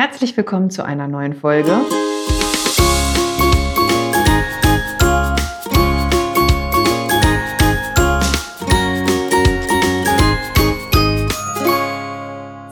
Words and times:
Herzlich 0.00 0.36
willkommen 0.36 0.70
zu 0.70 0.84
einer 0.84 1.08
neuen 1.08 1.34
Folge. 1.34 1.72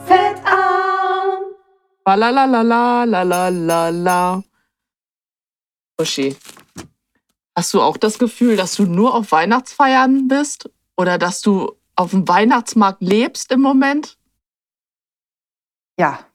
Fettarm. 0.05 1.43
Lalalala, 2.05 3.03
Uschi, 5.99 6.37
hast 7.57 7.73
du 7.73 7.81
auch 7.81 7.97
das 7.97 8.19
Gefühl, 8.19 8.55
dass 8.55 8.75
du 8.75 8.83
nur 8.85 9.13
auf 9.13 9.33
Weihnachtsfeiern 9.33 10.29
bist? 10.29 10.69
Oder 10.95 11.17
dass 11.17 11.41
du 11.41 11.75
auf 11.97 12.11
dem 12.11 12.25
Weihnachtsmarkt 12.25 13.01
lebst 13.01 13.51
im 13.51 13.59
Moment? 13.59 14.17
Ja. 15.99 16.26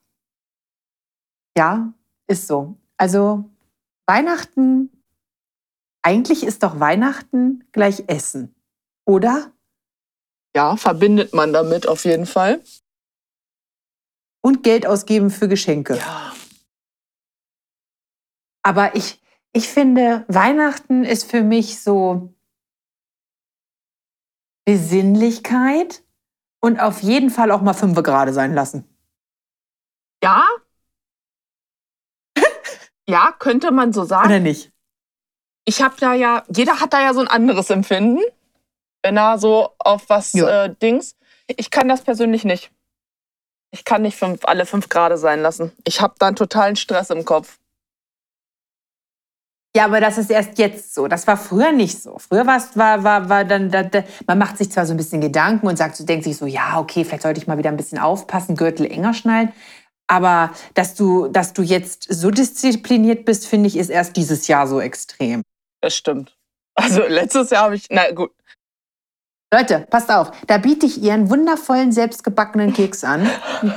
Ja, 1.56 1.92
ist 2.26 2.46
so. 2.46 2.76
Also 2.96 3.50
Weihnachten, 4.06 4.90
eigentlich 6.02 6.44
ist 6.44 6.62
doch 6.62 6.80
Weihnachten 6.80 7.64
gleich 7.72 8.04
Essen, 8.08 8.54
oder? 9.04 9.52
Ja, 10.54 10.76
verbindet 10.76 11.32
man 11.32 11.52
damit 11.52 11.86
auf 11.86 12.04
jeden 12.04 12.26
Fall. 12.26 12.62
Und 14.42 14.62
Geld 14.62 14.86
ausgeben 14.86 15.30
für 15.30 15.48
Geschenke. 15.48 15.96
Ja. 15.96 16.34
Aber 18.64 18.94
ich, 18.96 19.20
ich 19.52 19.68
finde, 19.68 20.24
Weihnachten 20.28 21.04
ist 21.04 21.30
für 21.30 21.42
mich 21.42 21.80
so 21.80 22.34
Besinnlichkeit 24.64 26.04
und 26.60 26.80
auf 26.80 27.02
jeden 27.02 27.30
Fall 27.30 27.50
auch 27.50 27.62
mal 27.62 27.74
fünf 27.74 28.00
gerade 28.02 28.32
sein 28.32 28.54
lassen. 28.54 28.84
Ja? 30.22 30.46
Ja, 33.12 33.34
könnte 33.38 33.70
man 33.70 33.92
so 33.92 34.04
sagen. 34.04 34.26
Oder 34.28 34.40
nicht? 34.40 34.72
Ich 35.64 35.80
habe 35.82 35.94
da 36.00 36.12
ja, 36.14 36.42
jeder 36.54 36.80
hat 36.80 36.92
da 36.92 37.00
ja 37.00 37.14
so 37.14 37.20
ein 37.20 37.28
anderes 37.28 37.70
Empfinden, 37.70 38.18
wenn 39.02 39.16
er 39.16 39.38
so 39.38 39.70
auf 39.78 40.08
was 40.08 40.32
Ja. 40.32 40.64
äh, 40.64 40.74
Dings. 40.74 41.16
Ich 41.46 41.70
kann 41.70 41.88
das 41.88 42.02
persönlich 42.02 42.44
nicht. 42.44 42.70
Ich 43.70 43.84
kann 43.84 44.02
nicht 44.02 44.16
fünf, 44.16 44.44
alle 44.44 44.66
fünf 44.66 44.88
Grade 44.88 45.16
sein 45.18 45.40
lassen. 45.40 45.72
Ich 45.84 46.00
habe 46.00 46.14
da 46.18 46.26
einen 46.28 46.36
totalen 46.36 46.76
Stress 46.76 47.10
im 47.10 47.24
Kopf. 47.24 47.58
Ja, 49.74 49.86
aber 49.86 50.00
das 50.00 50.18
ist 50.18 50.30
erst 50.30 50.58
jetzt 50.58 50.92
so. 50.94 51.08
Das 51.08 51.26
war 51.26 51.38
früher 51.38 51.72
nicht 51.72 52.02
so. 52.02 52.18
Früher 52.18 52.46
war's- 52.46 52.76
war, 52.76 53.04
war, 53.04 53.30
war 53.30 53.44
dann, 53.46 53.70
da, 53.70 53.82
da, 53.82 54.04
man 54.26 54.36
macht 54.38 54.58
sich 54.58 54.70
zwar 54.70 54.84
so 54.84 54.92
ein 54.92 54.98
bisschen 54.98 55.22
Gedanken 55.22 55.66
und 55.66 55.78
sagt, 55.78 55.96
so, 55.96 56.04
denkt 56.04 56.24
sich 56.24 56.36
so, 56.36 56.44
ja, 56.44 56.78
okay, 56.78 57.04
vielleicht 57.04 57.22
sollte 57.22 57.40
ich 57.40 57.46
mal 57.46 57.56
wieder 57.56 57.70
ein 57.70 57.78
bisschen 57.78 57.98
aufpassen, 57.98 58.54
Gürtel 58.56 58.84
enger 58.84 59.14
schnallen. 59.14 59.50
Aber 60.12 60.50
dass 60.74 60.94
du, 60.94 61.28
dass 61.28 61.54
du 61.54 61.62
jetzt 61.62 62.06
so 62.10 62.30
diszipliniert 62.30 63.24
bist, 63.24 63.46
finde 63.46 63.68
ich, 63.68 63.78
ist 63.78 63.88
erst 63.88 64.14
dieses 64.18 64.46
Jahr 64.46 64.66
so 64.66 64.78
extrem. 64.78 65.40
Das 65.80 65.96
stimmt. 65.96 66.36
Also 66.74 67.00
letztes 67.02 67.48
Jahr 67.48 67.64
habe 67.64 67.76
ich, 67.76 67.86
na 67.88 68.10
gut, 68.10 68.30
Leute, 69.54 69.86
passt 69.88 70.10
auf, 70.10 70.30
da 70.46 70.58
biete 70.58 70.84
ich 70.84 71.02
ihr 71.02 71.14
einen 71.14 71.30
wundervollen 71.30 71.92
selbstgebackenen 71.92 72.74
Keks 72.74 73.04
an. 73.04 73.26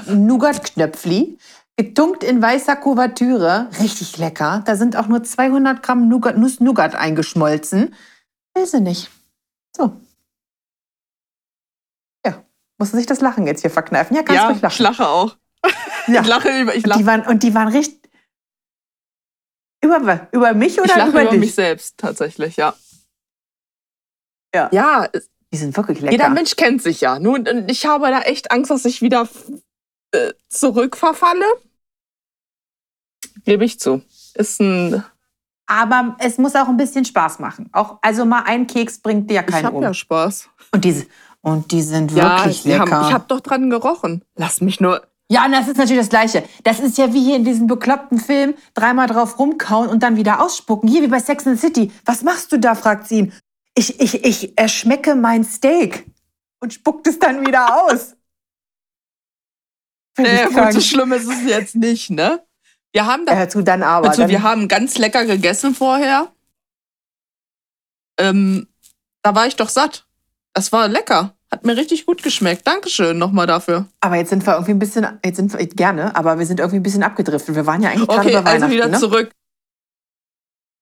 Nougat-Knöpfli, 0.08 1.38
getunkt 1.78 2.26
in 2.26 2.42
weißer 2.42 2.76
Kuvertüre, 2.76 3.70
richtig 3.80 4.18
lecker. 4.18 4.62
Da 4.66 4.76
sind 4.76 4.98
auch 4.98 5.08
nur 5.08 5.24
200 5.24 5.82
Gramm 5.82 6.10
Nougat, 6.10 6.38
Nuss-Nougat 6.38 6.96
eingeschmolzen. 6.96 7.96
Will 8.56 8.66
sie 8.66 8.82
nicht. 8.82 9.10
So. 9.74 9.94
Ja, 12.26 12.44
mussten 12.78 12.98
sich 12.98 13.06
das 13.06 13.22
Lachen 13.22 13.48
jetzt 13.48 13.62
hier 13.62 13.72
verkneifen. 13.72 14.18
Ja, 14.18 14.24
kannst 14.24 14.42
ja, 14.42 14.48
ruhig 14.48 14.58
ich 14.58 14.62
lachen. 14.64 14.84
lache 14.84 15.08
auch. 15.08 15.38
Ja. 16.08 16.22
Ich 16.22 16.28
lache 16.28 16.50
über, 16.62 16.76
ich 16.76 16.84
Und 16.84 16.88
lache, 16.90 17.00
die 17.00 17.06
waren, 17.08 17.22
und 17.26 17.42
die 17.44 17.54
waren 17.56 17.68
richtig... 17.70 18.00
Über, 19.84 20.28
über 20.32 20.54
mich 20.54 20.80
oder 20.80 20.90
ich 20.90 20.96
lache 20.96 21.10
über, 21.10 21.22
über 21.24 21.32
dich? 21.32 21.40
mich 21.40 21.56
selbst 21.56 21.98
tatsächlich, 21.98 22.58
ja. 22.58 22.76
Ja. 24.54 24.70
Ja, 24.72 25.08
Die 25.52 25.58
sind 25.58 25.76
wirklich 25.76 26.00
lecker. 26.02 26.12
jeder 26.12 26.30
Mensch 26.30 26.56
kennt 26.56 26.82
sich 26.82 27.02
ja. 27.02 27.20
Nun, 27.20 27.48
und 27.48 27.70
ich 27.70 27.86
habe 27.86 28.08
da 28.10 28.22
echt 28.22 28.52
Angst, 28.52 28.72
dass 28.72 28.86
ich 28.86 29.02
wieder 29.02 29.28
äh, 30.12 30.34
zurückverfalle. 30.50 31.46
Gebe 33.44 33.66
ich 33.66 33.80
zu. 33.80 34.02
Ist 34.36 34.60
ein. 34.62 35.04
Aber 35.68 36.16
es 36.20 36.38
muss 36.38 36.56
auch 36.56 36.68
ein 36.68 36.78
bisschen 36.78 37.06
Spaß 37.06 37.40
machen. 37.40 37.70
Auch, 37.74 37.98
also 38.02 38.26
mal 38.26 38.44
ein 38.46 38.68
Keks 38.68 39.00
bringt 39.00 39.30
dir 39.30 39.36
ja 39.36 39.42
Ich 39.42 39.48
keinen 39.48 39.66
habe 39.66 39.78
um. 39.78 39.84
ja 39.84 39.94
Spaß. 39.94 40.50
Und 40.72 40.86
die, 40.86 41.08
und 41.42 41.72
die 41.72 41.82
sind 41.82 42.12
Ja, 42.12 42.46
wirklich 42.46 42.64
haben, 42.80 42.90
lecker. 42.90 43.06
ich 43.08 43.14
habe 43.14 43.26
doch 43.28 43.40
dran 43.42 43.70
gerochen. 43.70 44.24
Lass 44.36 44.62
mich 44.62 44.80
nur. 44.80 45.06
Ja, 45.32 45.46
und 45.46 45.52
das 45.54 45.68
ist 45.68 45.78
natürlich 45.78 46.02
das 46.02 46.10
Gleiche. 46.10 46.48
Das 46.64 46.80
ist 46.80 46.98
ja 46.98 47.12
wie 47.14 47.24
hier 47.24 47.36
in 47.36 47.46
diesem 47.46 47.66
bekloppten 47.66 48.20
Film, 48.20 48.54
dreimal 48.76 49.08
drauf 49.08 49.40
rumkauen 49.40 49.90
und 49.90 50.04
dann 50.04 50.18
wieder 50.18 50.40
ausspucken. 50.42 50.88
Hier 50.88 51.02
wie 51.02 51.08
bei 51.08 51.20
Sex 51.20 51.48
and 51.48 51.60
the 51.60 51.68
City. 51.68 51.92
Was 52.06 52.22
machst 52.22 52.52
du 52.52 52.60
da, 52.60 52.76
fragt 52.76 53.08
sie 53.08 53.20
ihn. 53.20 53.34
Ich, 53.74 54.00
ich, 54.00 54.24
ich 54.24 54.58
erschmecke 54.58 55.16
mein 55.16 55.44
Steak 55.44 56.06
und 56.60 56.74
spuckt 56.74 57.08
es 57.08 57.20
dann 57.20 57.46
wieder 57.46 57.84
aus. 57.86 58.16
Naja, 60.18 60.46
gut, 60.46 60.56
krank. 60.56 60.72
so 60.72 60.80
schlimm 60.80 61.12
ist 61.12 61.28
es 61.28 61.44
jetzt 61.44 61.76
nicht, 61.76 62.10
ne? 62.10 62.42
Wir 62.94 63.06
haben 63.06 63.26
da 63.26 63.38
Ja, 63.38 63.48
tu 63.48 63.62
dann 63.62 63.84
aber. 63.84 64.08
Also 64.08 64.22
dann, 64.22 64.32
wir 64.32 64.44
haben 64.44 64.70
ganz 64.70 64.98
lecker 64.98 65.26
gegessen 65.26 65.76
vorher. 65.76 66.34
Ähm, 68.18 68.70
da 69.24 69.36
war 69.36 69.46
ich 69.46 69.58
doch 69.58 69.68
satt. 69.68 70.08
Das 70.54 70.72
war 70.72 70.88
lecker. 70.88 71.35
Hat 71.52 71.64
mir 71.66 71.78
richtig 71.78 72.06
gut 72.06 72.24
geschmeckt. 72.24 72.66
Dankeschön 72.68 73.18
nochmal 73.18 73.48
dafür. 73.48 73.88
aber 74.02 74.16
jetzt 74.18 74.30
sind 74.30 74.46
wir 74.46 74.54
irgendwie 74.54 74.72
ein 74.72 74.80
bisschen, 74.80 75.08
jetzt 75.24 75.38
sind 75.38 75.54
wir, 75.54 75.66
gerne, 75.68 76.16
aber 76.16 76.40
wir 76.40 76.46
sind 76.46 76.60
irgendwie 76.60 76.80
ein 76.80 76.84
bisschen 76.84 77.04
abgedriftet. 77.04 77.56
Wir 77.56 77.66
waren 77.66 77.82
ja 77.82 77.90
eigentlich 77.90 78.08
gerade 78.08 78.22
Okay, 78.22 78.32
bei 78.32 78.38
also 78.38 78.52
Weihnachten. 78.52 78.72
wieder 78.74 78.88
ne? 78.88 78.98
zurück. 78.98 79.32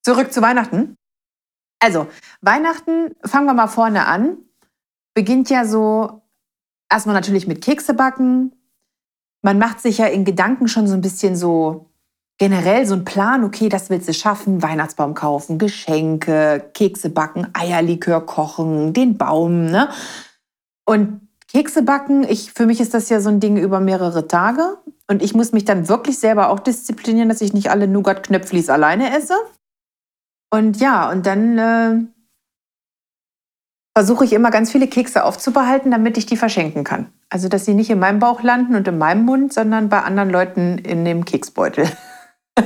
Zurück 0.03 0.33
zu 0.33 0.41
Weihnachten. 0.41 0.95
Also, 1.79 2.07
Weihnachten, 2.41 3.13
fangen 3.25 3.45
wir 3.45 3.53
mal 3.53 3.67
vorne 3.67 4.05
an. 4.05 4.37
Beginnt 5.13 5.49
ja 5.49 5.65
so 5.65 6.21
erstmal 6.89 7.15
natürlich 7.15 7.45
mit 7.47 7.61
Kekse 7.61 7.93
backen. 7.93 8.53
Man 9.41 9.57
macht 9.59 9.81
sich 9.81 9.97
ja 9.97 10.05
in 10.05 10.23
Gedanken 10.23 10.67
schon 10.69 10.87
so 10.87 10.93
ein 10.93 11.01
bisschen 11.01 11.35
so 11.35 11.89
generell 12.37 12.85
so 12.85 12.93
einen 12.93 13.05
Plan, 13.05 13.43
okay, 13.43 13.69
das 13.69 13.89
willst 13.89 14.07
du 14.07 14.13
schaffen, 14.13 14.61
Weihnachtsbaum 14.61 15.13
kaufen, 15.13 15.59
Geschenke, 15.59 16.71
Kekse 16.73 17.09
backen, 17.09 17.47
Eierlikör 17.53 18.25
kochen, 18.25 18.93
den 18.93 19.17
Baum, 19.17 19.65
ne? 19.65 19.89
Und 20.85 21.27
Kekse 21.47 21.83
backen, 21.83 22.23
ich, 22.23 22.51
für 22.51 22.65
mich 22.65 22.81
ist 22.81 22.93
das 22.93 23.09
ja 23.09 23.21
so 23.21 23.29
ein 23.29 23.39
Ding 23.39 23.57
über 23.57 23.79
mehrere 23.79 24.27
Tage. 24.27 24.77
Und 25.07 25.21
ich 25.21 25.33
muss 25.33 25.51
mich 25.51 25.65
dann 25.65 25.87
wirklich 25.87 26.17
selber 26.17 26.49
auch 26.49 26.59
disziplinieren, 26.59 27.29
dass 27.29 27.41
ich 27.41 27.53
nicht 27.53 27.69
alle 27.69 27.87
Nougat-Knöpflis 27.87 28.69
alleine 28.69 29.15
esse. 29.15 29.35
Und 30.51 30.79
ja, 30.79 31.11
und 31.11 31.25
dann 31.25 31.57
äh, 31.57 31.99
versuche 33.95 34.25
ich 34.25 34.33
immer 34.33 34.51
ganz 34.51 34.71
viele 34.71 34.87
Kekse 34.87 35.23
aufzubehalten, 35.23 35.91
damit 35.91 36.17
ich 36.17 36.25
die 36.25 36.37
verschenken 36.37 36.83
kann. 36.83 37.11
Also, 37.29 37.49
dass 37.49 37.65
sie 37.65 37.73
nicht 37.73 37.89
in 37.89 37.99
meinem 37.99 38.19
Bauch 38.19 38.41
landen 38.43 38.75
und 38.75 38.87
in 38.87 38.97
meinem 38.97 39.25
Mund, 39.25 39.53
sondern 39.53 39.89
bei 39.89 40.01
anderen 40.01 40.29
Leuten 40.29 40.77
in 40.77 41.05
dem 41.05 41.25
Keksbeutel. 41.25 41.89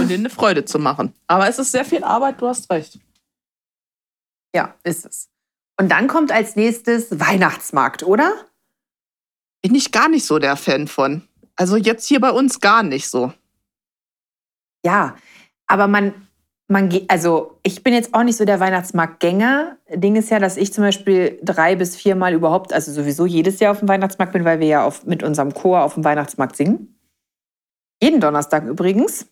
Und 0.00 0.08
dir 0.08 0.18
eine 0.18 0.30
Freude 0.30 0.64
zu 0.64 0.78
machen. 0.78 1.14
Aber 1.28 1.48
es 1.48 1.58
ist 1.58 1.70
sehr 1.70 1.84
viel 1.84 2.02
Arbeit, 2.02 2.40
du 2.40 2.48
hast 2.48 2.68
recht. 2.70 2.98
Ja, 4.54 4.74
ist 4.82 5.06
es. 5.06 5.28
Und 5.78 5.90
dann 5.90 6.08
kommt 6.08 6.32
als 6.32 6.56
nächstes 6.56 7.20
Weihnachtsmarkt, 7.20 8.02
oder? 8.02 8.34
Bin 9.62 9.74
ich 9.74 9.92
gar 9.92 10.08
nicht 10.08 10.26
so 10.26 10.38
der 10.38 10.56
Fan 10.56 10.88
von. 10.88 11.22
Also 11.56 11.76
jetzt 11.76 12.06
hier 12.06 12.20
bei 12.20 12.30
uns 12.30 12.60
gar 12.60 12.82
nicht 12.82 13.08
so. 13.08 13.32
Ja, 14.84 15.16
aber 15.66 15.86
man, 15.86 16.14
man 16.68 16.88
geht, 16.88 17.08
also 17.08 17.58
ich 17.62 17.82
bin 17.82 17.94
jetzt 17.94 18.12
auch 18.14 18.22
nicht 18.22 18.36
so 18.36 18.44
der 18.44 18.60
Weihnachtsmarktgänger. 18.60 19.76
Ding 19.94 20.16
ist 20.16 20.30
ja, 20.30 20.38
dass 20.38 20.56
ich 20.56 20.72
zum 20.72 20.84
Beispiel 20.84 21.38
drei 21.42 21.76
bis 21.76 21.96
viermal 21.96 22.34
überhaupt, 22.34 22.72
also 22.72 22.92
sowieso 22.92 23.26
jedes 23.26 23.60
Jahr 23.60 23.72
auf 23.72 23.80
dem 23.80 23.88
Weihnachtsmarkt 23.88 24.32
bin, 24.32 24.44
weil 24.44 24.60
wir 24.60 24.66
ja 24.66 24.84
auf, 24.84 25.04
mit 25.04 25.22
unserem 25.22 25.54
Chor 25.54 25.82
auf 25.82 25.94
dem 25.94 26.04
Weihnachtsmarkt 26.04 26.56
singen. 26.56 26.98
Jeden 28.02 28.20
Donnerstag 28.20 28.64
übrigens. 28.64 29.26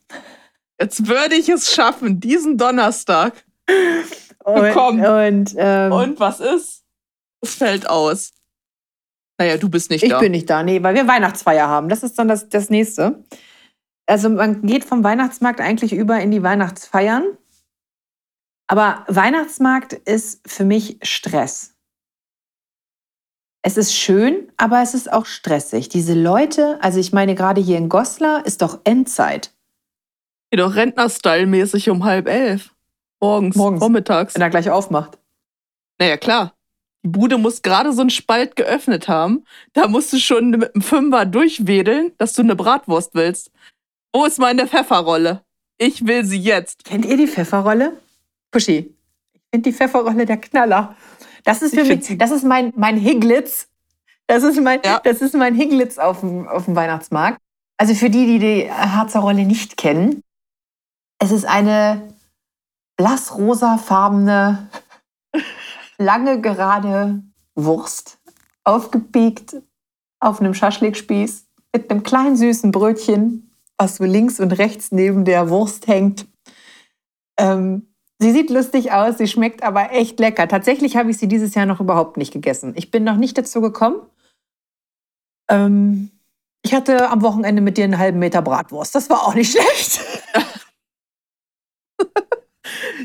Jetzt 0.80 1.08
würde 1.08 1.36
ich 1.36 1.48
es 1.48 1.72
schaffen, 1.72 2.20
diesen 2.20 2.58
Donnerstag. 2.58 3.32
Und, 4.46 4.72
Komm. 4.74 5.00
und, 5.00 5.54
ähm, 5.58 5.92
Und 5.92 6.20
was 6.20 6.38
ist? 6.40 6.84
Es 7.40 7.56
fällt 7.56 7.90
aus. 7.90 8.32
Naja, 9.38 9.56
du 9.56 9.68
bist 9.68 9.90
nicht 9.90 10.04
ich 10.04 10.10
da. 10.10 10.20
bin 10.20 10.32
nicht 10.32 10.48
da, 10.48 10.62
nee, 10.62 10.82
weil 10.82 10.94
wir 10.94 11.08
Weihnachtsfeier 11.08 11.68
haben. 11.68 11.88
Das 11.88 12.02
ist 12.02 12.18
dann 12.18 12.28
das, 12.28 12.48
das 12.48 12.70
nächste. 12.70 13.24
Also 14.06 14.30
man 14.30 14.62
geht 14.62 14.84
vom 14.84 15.02
Weihnachtsmarkt 15.02 15.60
eigentlich 15.60 15.92
über 15.92 16.20
in 16.20 16.30
die 16.30 16.42
Weihnachtsfeiern. 16.44 17.36
Aber 18.68 19.04
Weihnachtsmarkt 19.08 19.92
ist 19.92 20.48
für 20.48 20.64
mich 20.64 20.98
Stress. 21.02 21.74
Es 23.62 23.76
ist 23.76 23.94
schön, 23.96 24.52
aber 24.56 24.80
es 24.80 24.94
ist 24.94 25.12
auch 25.12 25.26
stressig. 25.26 25.88
Diese 25.88 26.14
Leute, 26.14 26.78
also 26.80 27.00
ich 27.00 27.12
meine 27.12 27.34
gerade 27.34 27.60
hier 27.60 27.78
in 27.78 27.88
Goslar 27.88 28.46
ist 28.46 28.62
doch 28.62 28.80
Endzeit. 28.84 29.52
Geh 30.52 30.58
doch 30.58 30.76
Rentner-Style-mäßig 30.76 31.90
um 31.90 32.04
halb 32.04 32.28
elf. 32.28 32.75
Morgens, 33.20 33.56
Morgens. 33.56 33.80
vormittags. 33.80 34.34
Wenn 34.34 34.42
er 34.42 34.50
gleich 34.50 34.70
aufmacht. 34.70 35.18
Naja, 35.98 36.16
klar. 36.16 36.52
Die 37.02 37.08
Bude 37.10 37.38
muss 37.38 37.62
gerade 37.62 37.92
so 37.92 38.00
einen 38.00 38.10
Spalt 38.10 38.56
geöffnet 38.56 39.08
haben. 39.08 39.44
Da 39.72 39.88
musst 39.88 40.12
du 40.12 40.18
schon 40.18 40.50
mit 40.50 40.74
einem 40.74 40.82
Fünfer 40.82 41.24
durchwedeln, 41.24 42.12
dass 42.18 42.32
du 42.32 42.42
eine 42.42 42.56
Bratwurst 42.56 43.14
willst. 43.14 43.50
Wo 44.12 44.24
ist 44.24 44.38
meine 44.38 44.66
Pfefferrolle? 44.66 45.42
Ich 45.78 46.06
will 46.06 46.24
sie 46.24 46.38
jetzt. 46.38 46.84
Kennt 46.84 47.04
ihr 47.04 47.16
die 47.16 47.26
Pfefferrolle? 47.26 48.00
Puschi. 48.50 48.94
Ich 49.34 49.40
finde 49.52 49.70
die 49.70 49.76
Pfefferrolle 49.76 50.26
der 50.26 50.38
Knaller. 50.38 50.96
Das 51.44 51.62
ist 51.62 51.74
für 51.74 51.82
Ich 51.82 51.88
mich, 52.08 52.18
das 52.18 52.30
ist 52.30 52.44
mein, 52.44 52.72
mein 52.76 52.96
Higlitz. 52.96 53.68
Das 54.26 54.42
ist 54.42 54.60
mein, 54.60 54.80
Ja. 54.84 55.00
das 55.04 55.20
ist 55.22 55.34
mein 55.34 55.54
Higlitz 55.54 55.98
auf 55.98 56.20
dem, 56.20 56.48
auf 56.48 56.64
dem 56.64 56.74
Weihnachtsmarkt. 56.74 57.38
Also 57.78 57.94
für 57.94 58.10
die, 58.10 58.26
die 58.26 58.38
die 58.38 58.70
Harzer 58.72 59.20
Rolle 59.20 59.44
nicht 59.44 59.76
kennen, 59.76 60.22
es 61.20 61.30
ist 61.30 61.44
eine 61.44 62.12
blassrosafarbene, 62.96 64.68
lange 65.98 66.40
gerade 66.40 67.22
Wurst, 67.54 68.18
aufgepiekt 68.64 69.56
auf 70.20 70.40
einem 70.40 70.54
Schaschlikspieß 70.54 71.46
mit 71.72 71.90
einem 71.90 72.02
kleinen 72.02 72.36
süßen 72.36 72.72
Brötchen, 72.72 73.50
was 73.78 73.96
so 73.96 74.04
links 74.04 74.40
und 74.40 74.52
rechts 74.52 74.92
neben 74.92 75.24
der 75.24 75.50
Wurst 75.50 75.86
hängt. 75.86 76.26
Ähm, 77.38 77.94
sie 78.18 78.32
sieht 78.32 78.50
lustig 78.50 78.92
aus, 78.92 79.18
sie 79.18 79.28
schmeckt 79.28 79.62
aber 79.62 79.92
echt 79.92 80.18
lecker. 80.18 80.48
Tatsächlich 80.48 80.96
habe 80.96 81.10
ich 81.10 81.18
sie 81.18 81.28
dieses 81.28 81.54
Jahr 81.54 81.66
noch 81.66 81.80
überhaupt 81.80 82.16
nicht 82.16 82.32
gegessen. 82.32 82.72
Ich 82.76 82.90
bin 82.90 83.04
noch 83.04 83.16
nicht 83.16 83.36
dazu 83.36 83.60
gekommen. 83.60 84.00
Ähm, 85.50 86.10
ich 86.62 86.74
hatte 86.74 87.10
am 87.10 87.22
Wochenende 87.22 87.62
mit 87.62 87.76
dir 87.76 87.84
einen 87.84 87.98
halben 87.98 88.18
Meter 88.18 88.42
Bratwurst. 88.42 88.94
Das 88.94 89.10
war 89.10 89.26
auch 89.26 89.34
nicht 89.34 89.52
schlecht. 89.56 90.00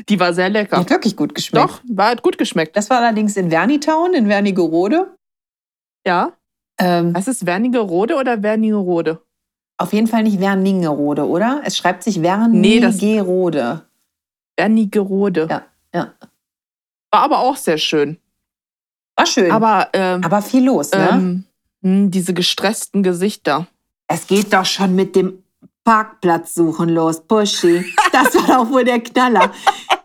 Die 0.08 0.18
war 0.20 0.32
sehr 0.34 0.48
Die 0.48 0.54
lecker. 0.54 0.78
hat 0.78 0.90
wirklich 0.90 1.16
gut 1.16 1.34
geschmeckt. 1.34 1.64
Doch, 1.64 1.80
war 1.88 2.10
hat 2.10 2.22
gut 2.22 2.38
geschmeckt. 2.38 2.76
Das 2.76 2.88
war 2.90 2.98
allerdings 2.98 3.36
in 3.36 3.50
Vernitown, 3.50 4.14
in 4.14 4.28
Wernigerode. 4.28 5.14
Ja. 6.06 6.32
Ähm, 6.78 7.14
Heißt 7.14 7.28
es 7.28 7.44
Wernigerode 7.46 8.16
oder 8.16 8.42
Wernigerode? 8.42 9.20
auf 9.78 9.92
jeden 9.92 10.06
Fall 10.06 10.22
nicht 10.22 10.38
Werningerode, 10.38 11.26
oder? 11.26 11.60
Es 11.64 11.76
schreibt 11.76 12.04
sich 12.04 12.16
Nee, 12.16 12.78
das- 12.80 13.00
Wernigerode. 13.00 13.82
Wernigerode. 14.56 15.48
Ja, 15.50 15.62
ja. 15.92 16.12
War 17.10 17.20
aber 17.22 17.40
auch 17.40 17.56
sehr 17.56 17.78
schön. 17.78 18.18
War 19.16 19.26
schön. 19.26 19.50
Aber, 19.50 19.88
Aber, 19.94 20.38
ähm, 20.38 20.42
viel 20.42 20.64
los, 20.64 20.92
ne? 20.92 21.08
ähm, 21.10 21.44
hm, 21.82 22.10
diese 22.12 22.32
gestressten 22.32 23.02
Gesichter. 23.02 23.66
Es 24.08 24.26
geht 24.28 24.52
doch 24.52 24.64
schon 24.64 24.94
mit 24.94 25.16
dem 25.16 25.41
Parkplatz 25.84 26.54
suchen 26.54 26.90
los, 26.90 27.26
Buschi. 27.26 27.84
Das 28.12 28.34
war 28.34 28.64
doch 28.64 28.70
wohl 28.70 28.84
der 28.84 29.00
Knaller. 29.00 29.52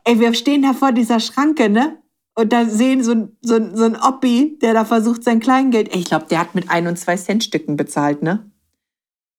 Ey, 0.04 0.20
wir 0.20 0.34
stehen 0.34 0.62
da 0.62 0.74
vor 0.74 0.92
dieser 0.92 1.20
Schranke, 1.20 1.70
ne? 1.70 2.02
Und 2.36 2.54
da 2.54 2.66
sehen 2.66 3.04
so 3.04 3.12
ein, 3.12 3.38
so 3.42 3.60
so 3.76 3.84
ein 3.84 3.96
Oppi, 3.96 4.58
der 4.62 4.74
da 4.74 4.86
versucht, 4.86 5.24
sein 5.24 5.40
Kleingeld. 5.40 5.90
Ey, 5.92 6.00
ich 6.00 6.06
glaube, 6.06 6.28
der 6.30 6.40
hat 6.40 6.56
mit 6.56 6.70
ein 6.70 6.88
und 6.88 6.98
zwei 6.98 7.18
Cent 7.18 7.44
Stücken 7.44 7.78
bezahlt, 7.78 8.22
ne? 8.22 8.52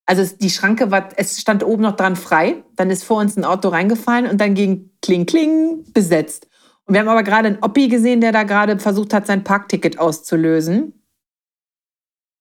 Also 0.05 0.35
die 0.35 0.49
Schranke 0.49 0.91
war, 0.91 1.09
es 1.17 1.39
stand 1.39 1.63
oben 1.63 1.83
noch 1.83 1.95
dran 1.95 2.15
frei. 2.15 2.63
Dann 2.75 2.89
ist 2.89 3.03
vor 3.03 3.17
uns 3.17 3.37
ein 3.37 3.45
Auto 3.45 3.69
reingefallen 3.69 4.29
und 4.29 4.41
dann 4.41 4.55
ging 4.55 4.91
Kling 5.01 5.25
Kling 5.25 5.85
besetzt. 5.93 6.47
Und 6.85 6.93
wir 6.93 7.01
haben 7.01 7.07
aber 7.09 7.23
gerade 7.23 7.47
einen 7.47 7.61
Oppi 7.61 7.87
gesehen, 7.87 8.19
der 8.19 8.31
da 8.31 8.43
gerade 8.43 8.79
versucht 8.79 9.13
hat, 9.13 9.27
sein 9.27 9.43
Parkticket 9.43 9.99
auszulösen. 9.99 11.05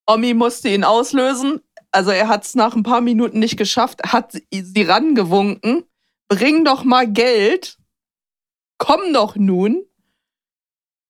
Omi 0.06 0.33
musste 0.33 0.71
ihn 0.71 0.85
auslösen. 0.85 1.61
Also 1.93 2.11
er 2.11 2.29
hat 2.29 2.44
es 2.44 2.55
nach 2.55 2.76
ein 2.76 2.82
paar 2.82 3.00
Minuten 3.00 3.38
nicht 3.38 3.56
geschafft, 3.56 4.00
hat 4.12 4.32
sie- 4.32 4.82
rangewunken. 4.82 5.85
Bring 6.29 6.64
doch 6.64 6.85
mal 6.85 7.06
Geld. 7.11 7.79
Komm 8.79 9.12
doch 9.12 9.37
nun. 9.37 9.82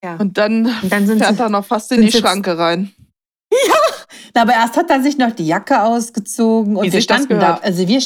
Ja. 0.02 0.16
Und 0.16 0.38
dann, 0.38 0.66
Und 0.82 0.92
dann 0.92 1.06
sind 1.06 1.18
fährt 1.18 1.36
sie- 1.36 1.42
er 1.42 1.48
noch 1.48 1.64
fast 1.64 1.90
in 1.92 2.02
die 2.02 2.12
Schranke 2.12 2.56
rein. 2.56 2.92
Na, 4.34 4.42
aber 4.42 4.52
erst 4.52 4.76
hat 4.76 4.90
er 4.90 5.02
sich 5.02 5.18
noch 5.18 5.32
die 5.32 5.46
Jacke 5.46 5.82
ausgezogen 5.82 6.76
und 6.76 6.84
Wie 6.86 6.92
wir 6.92 7.00
standen 7.02 7.40
da. 7.40 7.56
Also 7.56 7.88
wir, 7.88 8.00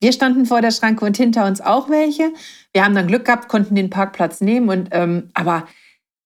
wir 0.00 0.12
standen 0.12 0.46
vor 0.46 0.62
der 0.62 0.70
Schranke 0.70 1.04
und 1.04 1.16
hinter 1.16 1.46
uns 1.46 1.60
auch 1.60 1.90
welche. 1.90 2.32
Wir 2.72 2.84
haben 2.84 2.94
dann 2.94 3.06
Glück 3.08 3.24
gehabt, 3.26 3.48
konnten 3.48 3.74
den 3.74 3.90
Parkplatz 3.90 4.40
nehmen 4.40 4.68
und 4.70 4.88
ähm, 4.92 5.30
aber 5.34 5.66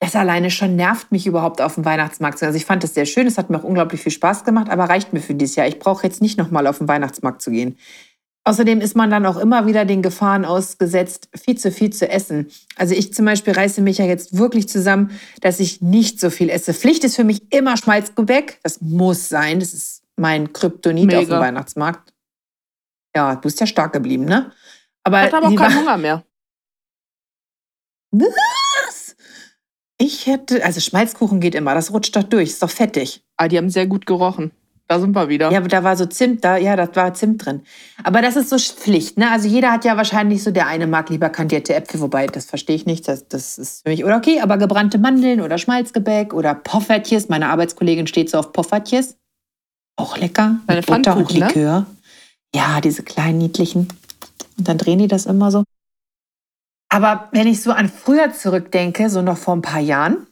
das 0.00 0.14
alleine 0.14 0.50
schon 0.50 0.76
nervt 0.76 1.10
mich 1.10 1.26
überhaupt 1.26 1.60
auf 1.60 1.74
dem 1.74 1.84
Weihnachtsmarkt. 1.84 2.38
zu 2.38 2.42
gehen. 2.42 2.48
Also 2.48 2.56
ich 2.56 2.64
fand 2.64 2.84
das 2.84 2.94
sehr 2.94 3.06
schön, 3.06 3.26
es 3.26 3.36
hat 3.36 3.50
mir 3.50 3.58
auch 3.58 3.64
unglaublich 3.64 4.00
viel 4.00 4.12
Spaß 4.12 4.44
gemacht, 4.44 4.70
aber 4.70 4.84
reicht 4.84 5.12
mir 5.12 5.20
für 5.20 5.34
dieses 5.34 5.56
Jahr. 5.56 5.66
Ich 5.66 5.78
brauche 5.78 6.06
jetzt 6.06 6.22
nicht 6.22 6.38
nochmal 6.38 6.66
auf 6.66 6.78
den 6.78 6.88
Weihnachtsmarkt 6.88 7.42
zu 7.42 7.50
gehen. 7.50 7.76
Außerdem 8.44 8.80
ist 8.80 8.96
man 8.96 9.10
dann 9.10 9.26
auch 9.26 9.36
immer 9.36 9.66
wieder 9.66 9.84
den 9.84 10.00
Gefahren 10.00 10.46
ausgesetzt, 10.46 11.28
viel 11.34 11.58
zu 11.58 11.70
viel 11.70 11.90
zu 11.90 12.08
essen. 12.08 12.48
Also 12.76 12.94
ich 12.94 13.12
zum 13.12 13.26
Beispiel 13.26 13.52
reiße 13.52 13.82
mich 13.82 13.98
ja 13.98 14.06
jetzt 14.06 14.38
wirklich 14.38 14.68
zusammen, 14.68 15.10
dass 15.42 15.60
ich 15.60 15.82
nicht 15.82 16.18
so 16.18 16.30
viel 16.30 16.48
esse. 16.48 16.72
Pflicht 16.72 17.04
ist 17.04 17.16
für 17.16 17.24
mich 17.24 17.52
immer 17.52 17.76
Schmalzgebäck. 17.76 18.58
Das 18.62 18.80
muss 18.80 19.28
sein. 19.28 19.60
Das 19.60 19.74
ist 19.74 20.02
mein 20.16 20.52
Kryptonit 20.52 21.12
auf 21.12 21.20
dem 21.24 21.28
Mega. 21.28 21.40
Weihnachtsmarkt. 21.40 22.14
Ja, 23.14 23.34
du 23.34 23.42
bist 23.42 23.60
ja 23.60 23.66
stark 23.66 23.92
geblieben, 23.92 24.24
ne? 24.24 24.52
Aber, 25.04 25.20
Hat 25.20 25.34
aber 25.34 25.48
auch 25.48 25.54
keinen 25.54 25.80
Hunger 25.80 25.98
mehr. 25.98 26.24
Ich 30.00 30.26
hätte, 30.26 30.64
also 30.64 30.80
Schmalzkuchen 30.80 31.40
geht 31.40 31.56
immer, 31.56 31.74
das 31.74 31.92
rutscht 31.92 32.14
doch 32.14 32.22
durch, 32.22 32.50
ist 32.50 32.62
doch 32.62 32.70
fettig. 32.70 33.22
Ah, 33.36 33.48
die 33.48 33.58
haben 33.58 33.68
sehr 33.68 33.86
gut 33.86 34.06
gerochen. 34.06 34.52
Da 34.86 34.98
sind 35.00 35.14
wir 35.14 35.28
wieder. 35.28 35.50
Ja, 35.50 35.58
aber 35.58 35.68
da 35.68 35.84
war 35.84 35.96
so 35.96 36.06
Zimt, 36.06 36.44
da, 36.44 36.56
ja, 36.56 36.74
da 36.74 36.88
war 36.96 37.12
Zimt 37.12 37.44
drin. 37.44 37.60
Aber 38.04 38.22
das 38.22 38.36
ist 38.36 38.48
so 38.48 38.56
Pflicht, 38.56 39.18
ne? 39.18 39.30
Also 39.30 39.46
jeder 39.46 39.70
hat 39.70 39.84
ja 39.84 39.98
wahrscheinlich 39.98 40.42
so, 40.42 40.50
der 40.50 40.66
eine 40.66 40.86
mag 40.86 41.10
lieber 41.10 41.28
kandierte 41.28 41.74
Äpfel, 41.74 42.00
wobei, 42.00 42.26
das 42.26 42.46
verstehe 42.46 42.76
ich 42.76 42.86
nicht, 42.86 43.06
das, 43.06 43.28
das 43.28 43.58
ist 43.58 43.82
für 43.82 43.90
mich, 43.90 44.04
oder 44.04 44.16
okay, 44.16 44.40
aber 44.40 44.56
gebrannte 44.56 44.96
Mandeln 44.96 45.42
oder 45.42 45.58
Schmalzgebäck 45.58 46.32
oder 46.32 46.54
Poffertjes, 46.54 47.28
meine 47.28 47.50
Arbeitskollegin 47.50 48.06
steht 48.06 48.30
so 48.30 48.38
auf 48.38 48.52
Poffertjes. 48.52 49.18
Auch 49.96 50.16
lecker, 50.16 50.60
Deine 50.66 50.78
mit 50.80 50.86
Butter 50.86 51.16
und 51.16 51.26
Pfannkuchen, 51.26 51.40
ne? 51.40 51.46
Likör. 51.48 51.86
Ja, 52.54 52.80
diese 52.80 53.02
kleinen, 53.02 53.38
niedlichen. 53.38 53.88
Und 54.56 54.68
dann 54.68 54.78
drehen 54.78 55.00
die 55.00 55.08
das 55.08 55.26
immer 55.26 55.50
so. 55.50 55.64
Aber 56.88 57.28
wenn 57.32 57.46
ich 57.46 57.62
so 57.62 57.72
an 57.72 57.88
früher 57.88 58.32
zurückdenke, 58.32 59.10
so 59.10 59.22
noch 59.22 59.36
vor 59.36 59.54
ein 59.54 59.62
paar 59.62 59.80
Jahren, 59.80 60.26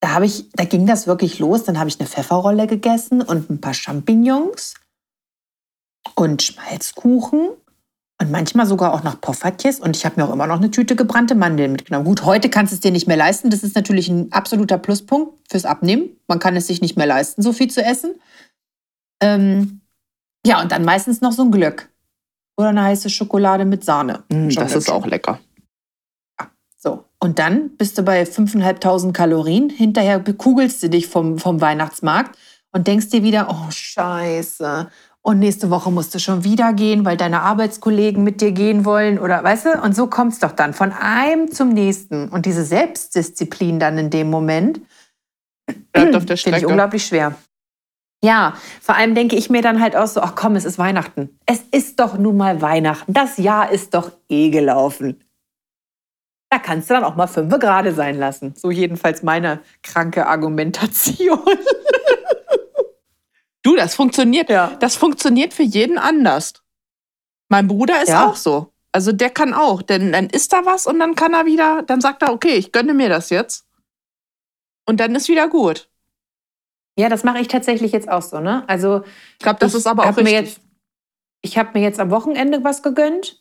da 0.00 0.10
habe 0.10 0.26
ich, 0.26 0.50
da 0.52 0.64
ging 0.64 0.86
das 0.86 1.06
wirklich 1.06 1.38
los. 1.38 1.64
Dann 1.64 1.78
habe 1.78 1.88
ich 1.88 1.98
eine 1.98 2.08
Pfefferrolle 2.08 2.66
gegessen 2.66 3.22
und 3.22 3.50
ein 3.50 3.60
paar 3.60 3.74
Champignons 3.74 4.74
und 6.14 6.42
Schmalzkuchen 6.42 7.50
und 8.18 8.30
manchmal 8.30 8.66
sogar 8.66 8.94
auch 8.94 9.02
noch 9.02 9.20
Poffertjes. 9.20 9.80
Und 9.80 9.96
ich 9.96 10.04
habe 10.04 10.20
mir 10.20 10.26
auch 10.26 10.32
immer 10.32 10.46
noch 10.46 10.56
eine 10.56 10.70
Tüte 10.70 10.96
gebrannte 10.96 11.34
Mandeln 11.34 11.72
mitgenommen. 11.72 12.06
Gut, 12.06 12.24
heute 12.24 12.48
kannst 12.48 12.72
du 12.72 12.76
es 12.76 12.80
dir 12.80 12.92
nicht 12.92 13.06
mehr 13.06 13.16
leisten. 13.16 13.50
Das 13.50 13.62
ist 13.62 13.74
natürlich 13.74 14.08
ein 14.08 14.32
absoluter 14.32 14.78
Pluspunkt 14.78 15.38
fürs 15.50 15.64
Abnehmen. 15.64 16.16
Man 16.28 16.38
kann 16.38 16.56
es 16.56 16.66
sich 16.66 16.80
nicht 16.80 16.96
mehr 16.96 17.06
leisten, 17.06 17.42
so 17.42 17.52
viel 17.52 17.70
zu 17.70 17.82
essen. 17.82 18.14
Ähm, 19.22 19.80
ja, 20.46 20.62
und 20.62 20.72
dann 20.72 20.84
meistens 20.84 21.20
noch 21.20 21.32
so 21.32 21.42
ein 21.42 21.50
Glück. 21.50 21.90
Oder 22.56 22.68
eine 22.68 22.82
heiße 22.84 23.10
Schokolade 23.10 23.64
mit 23.64 23.84
Sahne. 23.84 24.24
Mm, 24.30 24.48
das 24.50 24.74
ist 24.74 24.90
auch 24.90 25.06
lecker. 25.06 25.40
So, 26.76 27.04
und 27.20 27.38
dann 27.38 27.76
bist 27.76 27.98
du 27.98 28.02
bei 28.02 28.22
5.500 28.22 29.12
Kalorien. 29.12 29.68
Hinterher 29.70 30.18
bekugelst 30.18 30.82
du 30.82 30.88
dich 30.88 31.06
vom, 31.06 31.38
vom 31.38 31.60
Weihnachtsmarkt 31.60 32.38
und 32.72 32.86
denkst 32.86 33.10
dir 33.10 33.22
wieder, 33.22 33.48
oh 33.50 33.70
Scheiße. 33.70 34.88
Und 35.22 35.40
nächste 35.40 35.70
Woche 35.70 35.90
musst 35.90 36.14
du 36.14 36.20
schon 36.20 36.44
wieder 36.44 36.72
gehen, 36.72 37.04
weil 37.04 37.16
deine 37.16 37.40
Arbeitskollegen 37.40 38.22
mit 38.22 38.40
dir 38.40 38.52
gehen 38.52 38.84
wollen 38.84 39.18
oder 39.18 39.42
weißt 39.42 39.66
du? 39.66 39.82
Und 39.82 39.96
so 39.96 40.06
kommt 40.06 40.34
es 40.34 40.38
doch 40.38 40.52
dann 40.52 40.72
von 40.72 40.92
einem 40.92 41.50
zum 41.50 41.70
nächsten. 41.70 42.28
Und 42.28 42.46
diese 42.46 42.64
Selbstdisziplin 42.64 43.80
dann 43.80 43.98
in 43.98 44.10
dem 44.10 44.30
Moment, 44.30 44.80
Bleibt 45.92 46.14
auf 46.14 46.26
der 46.26 46.36
Finde 46.36 46.58
ich 46.58 46.66
unglaublich 46.66 47.06
schwer. 47.06 47.34
Ja, 48.24 48.54
vor 48.80 48.96
allem 48.96 49.14
denke 49.14 49.36
ich 49.36 49.50
mir 49.50 49.62
dann 49.62 49.80
halt 49.80 49.94
auch 49.94 50.06
so, 50.06 50.20
ach 50.20 50.34
komm, 50.34 50.56
es 50.56 50.64
ist 50.64 50.78
Weihnachten. 50.78 51.38
Es 51.46 51.60
ist 51.70 52.00
doch 52.00 52.16
nun 52.18 52.36
mal 52.36 52.60
Weihnachten. 52.62 53.12
Das 53.12 53.36
Jahr 53.36 53.70
ist 53.70 53.94
doch 53.94 54.10
eh 54.28 54.50
gelaufen. 54.50 55.22
Da 56.50 56.58
kannst 56.58 56.88
du 56.88 56.94
dann 56.94 57.04
auch 57.04 57.16
mal 57.16 57.26
fünf 57.26 57.56
gerade 57.58 57.92
sein 57.92 58.18
lassen. 58.18 58.54
So 58.56 58.70
jedenfalls 58.70 59.22
meine 59.22 59.60
kranke 59.82 60.26
Argumentation. 60.26 61.40
Du, 63.62 63.74
das 63.74 63.96
funktioniert. 63.96 64.48
Ja. 64.48 64.76
Das 64.78 64.94
funktioniert 64.94 65.52
für 65.52 65.64
jeden 65.64 65.98
anders. 65.98 66.52
Mein 67.48 67.66
Bruder 67.66 68.00
ist 68.00 68.10
Ja. 68.10 68.28
auch 68.28 68.36
so. 68.36 68.72
Also 68.92 69.10
der 69.10 69.28
kann 69.28 69.54
auch, 69.54 69.82
denn 69.82 70.12
dann 70.12 70.30
isst 70.30 70.52
er 70.52 70.64
was 70.64 70.86
und 70.86 71.00
dann 71.00 71.16
kann 71.16 71.34
er 71.34 71.46
wieder, 71.46 71.82
dann 71.82 72.00
sagt 72.00 72.22
er, 72.22 72.32
okay, 72.32 72.54
ich 72.54 72.70
gönne 72.70 72.94
mir 72.94 73.08
das 73.08 73.28
jetzt. 73.30 73.66
Und 74.86 75.00
dann 75.00 75.16
ist 75.16 75.28
wieder 75.28 75.48
gut. 75.48 75.90
Ja, 76.98 77.08
das 77.08 77.24
mache 77.24 77.38
ich 77.40 77.48
tatsächlich 77.48 77.92
jetzt 77.92 78.08
auch 78.08 78.22
so, 78.22 78.40
ne? 78.40 78.64
Also 78.68 79.02
Ich 79.34 79.38
glaube, 79.40 79.58
das 79.60 79.72
Ich 79.72 79.78
ist 79.78 79.86
aber 79.86 80.04
auch 80.04 80.16
richtig. 80.16 80.32
jetzt- 80.32 80.60
ich 81.42 81.58
habe 81.58 81.70
mir 81.74 81.82
jetzt 81.82 82.00
am 82.00 82.10
Wochenende 82.10 82.64
was 82.64 82.82
gegönnt. 82.82 83.40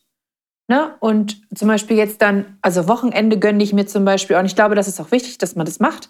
Ne? 0.67 0.95
Und 0.99 1.41
zum 1.55 1.67
Beispiel 1.67 1.95
jetzt 1.95 2.21
dann, 2.21 2.57
also 2.61 2.87
Wochenende 2.87 3.37
gönne 3.39 3.63
ich 3.63 3.71
mir 3.71 3.85
zum 3.85 4.03
Beispiel. 4.03 4.35
Und 4.35 4.45
ich 4.45 4.55
glaube, 4.55 4.75
das 4.75 4.87
ist 4.87 4.99
auch 4.99 5.11
wichtig, 5.11 5.37
dass 5.37 5.55
man 5.55 5.65
das 5.65 5.79
macht. 5.79 6.09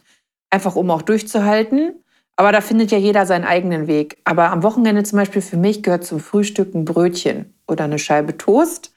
Einfach 0.50 0.76
um 0.76 0.90
auch 0.92 1.02
durchzuhalten. 1.02 2.04
Aber 2.38 2.52
da 2.52 2.62
findet 2.62 2.92
ja 2.92 2.98
jeder 2.98 3.26
seinen 3.26 3.44
eigenen 3.46 3.88
Weg. 3.88 4.18
Aber 4.24 4.52
am 4.52 4.64
Wochenende 4.64 5.04
zum 5.04 5.18
Beispiel 5.20 5.42
für 5.42 5.58
mich 5.58 5.84
gehört 5.84 6.06
zum 6.06 6.20
Frühstück 6.20 6.74
ein 6.74 6.86
Brötchen 6.86 7.54
oder 7.68 7.84
eine 7.86 8.00
Scheibe 8.00 8.38
Toast. 8.38 8.94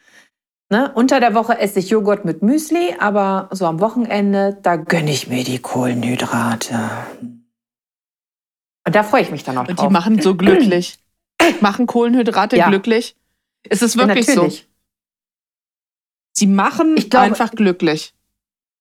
Ne? 0.71 0.91
Unter 0.95 1.19
der 1.21 1.35
Woche 1.35 1.59
esse 1.59 1.79
ich 1.81 1.91
Joghurt 1.91 2.25
mit 2.25 2.43
Müsli, 2.43 2.95
aber 2.99 3.49
so 3.53 3.67
am 3.67 3.81
Wochenende, 3.81 4.59
da 4.63 4.77
gönne 4.77 5.11
ich 5.11 5.29
mir 5.29 5.45
die 5.45 5.59
Kohlenhydrate. 5.61 6.79
Und 8.89 8.95
da 8.95 9.03
freue 9.03 9.21
ich 9.21 9.31
mich 9.31 9.45
dann 9.45 9.59
auch 9.59 9.69
Und 9.69 9.79
drauf. 9.79 9.87
die 9.89 9.93
machen 9.93 10.19
so 10.23 10.35
glücklich. 10.35 10.99
machen 11.61 11.87
Kohlenhydrate 11.87 12.57
Ja. 12.57 12.71
glücklich. 12.71 13.17
Es 13.69 13.83
ist 13.83 13.99
wirklich 13.99 14.25
so. 14.25 14.33
Natürlich. 14.45 14.67
Sie 16.33 16.47
machen 16.47 16.97
Ich 16.97 17.11
glaube- 17.11 17.27
einfach 17.27 17.51
glücklich. 17.51 18.15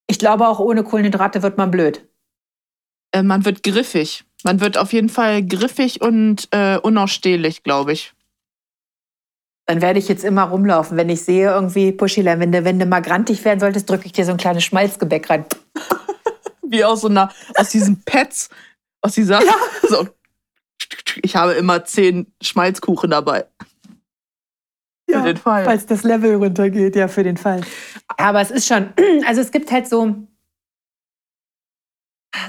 Ich 0.06 0.18
glaube, 0.18 0.48
auch 0.48 0.60
ohne 0.60 0.82
Kohlenhydrate 0.82 1.42
wird 1.42 1.58
man 1.58 1.70
blöd. 1.70 2.08
Äh, 3.12 3.22
man 3.22 3.44
wird 3.44 3.62
griffig. 3.62 4.24
Man 4.44 4.60
wird 4.60 4.78
auf 4.78 4.94
jeden 4.94 5.10
Fall 5.10 5.44
griffig 5.44 6.00
und 6.00 6.48
äh, 6.52 6.78
unausstehlich, 6.78 7.62
glaube 7.64 7.92
ich. 7.92 8.14
Dann 9.66 9.82
werde 9.82 9.98
ich 9.98 10.08
jetzt 10.08 10.24
immer 10.24 10.44
rumlaufen. 10.44 10.96
Wenn 10.96 11.10
ich 11.10 11.20
sehe, 11.20 11.50
irgendwie, 11.50 11.92
Puschila, 11.92 12.38
wenn 12.38 12.50
du, 12.50 12.64
wenn 12.64 12.78
du 12.78 12.86
mal 12.86 13.02
grantig 13.02 13.44
werden 13.44 13.60
solltest, 13.60 13.90
drücke 13.90 14.06
ich 14.06 14.12
dir 14.12 14.24
so 14.24 14.30
ein 14.30 14.38
kleines 14.38 14.64
Schmalzgebäck 14.64 15.28
rein. 15.28 15.44
Wie 16.62 16.82
aus 16.84 17.02
so 17.02 17.08
einer, 17.08 17.30
aus 17.56 17.68
diesen 17.68 18.00
Pads, 19.00 19.08
aus 19.08 19.14
dieser. 19.14 19.40
So. 19.88 20.06
Ich 21.22 21.34
habe 21.34 21.52
immer 21.52 21.84
zehn 21.84 22.26
Schmalzkuchen 22.42 23.10
dabei. 23.10 23.46
Für 25.10 25.22
den 25.22 25.36
Fall. 25.38 25.64
Falls 25.64 25.86
das 25.86 26.02
Level 26.02 26.34
runtergeht, 26.34 26.94
ja, 26.94 27.08
für 27.08 27.22
den 27.22 27.38
Fall. 27.38 27.62
Aber 28.18 28.40
es 28.40 28.50
ist 28.50 28.66
schon, 28.66 28.92
also 29.26 29.40
es 29.40 29.50
gibt 29.50 29.70
halt 29.72 29.88
so, 29.88 30.14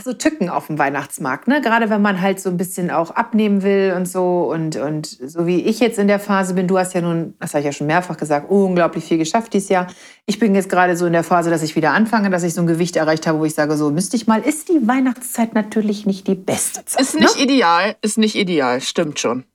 so 0.03 0.13
Tücken 0.13 0.50
auf 0.50 0.67
dem 0.67 0.77
Weihnachtsmarkt, 0.77 1.48
ne? 1.48 1.62
Gerade 1.62 1.89
wenn 1.89 2.01
man 2.01 2.21
halt 2.21 2.39
so 2.39 2.50
ein 2.50 2.57
bisschen 2.57 2.91
auch 2.91 3.12
abnehmen 3.12 3.63
will 3.63 3.93
und 3.95 4.07
so. 4.07 4.51
Und, 4.51 4.75
und 4.75 5.05
so 5.07 5.48
wie 5.48 5.62
ich 5.62 5.79
jetzt 5.79 5.98
in 5.98 6.07
der 6.07 6.19
Phase 6.19 6.53
bin, 6.53 6.67
du 6.67 6.77
hast 6.77 6.93
ja 6.93 7.01
nun, 7.01 7.36
das 7.39 7.51
habe 7.51 7.59
ich 7.59 7.65
ja 7.65 7.71
schon 7.71 7.88
mehrfach 7.88 8.17
gesagt, 8.17 8.50
unglaublich 8.50 9.05
viel 9.05 9.17
geschafft 9.17 9.53
dieses 9.53 9.69
Jahr. 9.69 9.88
Ich 10.25 10.38
bin 10.38 10.53
jetzt 10.53 10.69
gerade 10.69 10.98
so 10.98 11.05
in 11.05 11.13
der 11.13 11.24
Phase, 11.24 11.50
dass 11.50 11.63
ich 11.63 11.75
wieder 11.75 11.91
anfange, 11.91 12.29
dass 12.29 12.43
ich 12.43 12.53
so 12.53 12.62
ein 12.62 12.67
Gewicht 12.67 12.95
erreicht 12.95 13.25
habe, 13.25 13.39
wo 13.39 13.45
ich 13.45 13.55
sage, 13.55 13.77
so 13.77 13.89
müsste 13.89 14.17
ich 14.17 14.27
mal, 14.27 14.41
ist 14.41 14.69
die 14.69 14.88
Weihnachtszeit 14.88 15.53
natürlich 15.53 16.05
nicht 16.05 16.27
die 16.27 16.36
beste 16.36 16.83
Zeit. 16.86 17.01
Ist 17.01 17.15
nicht 17.15 17.38
ne? 17.38 17.43
ideal, 17.43 17.95
ist 18.01 18.17
nicht 18.17 18.36
ideal, 18.36 18.81
stimmt 18.81 19.19
schon. 19.19 19.45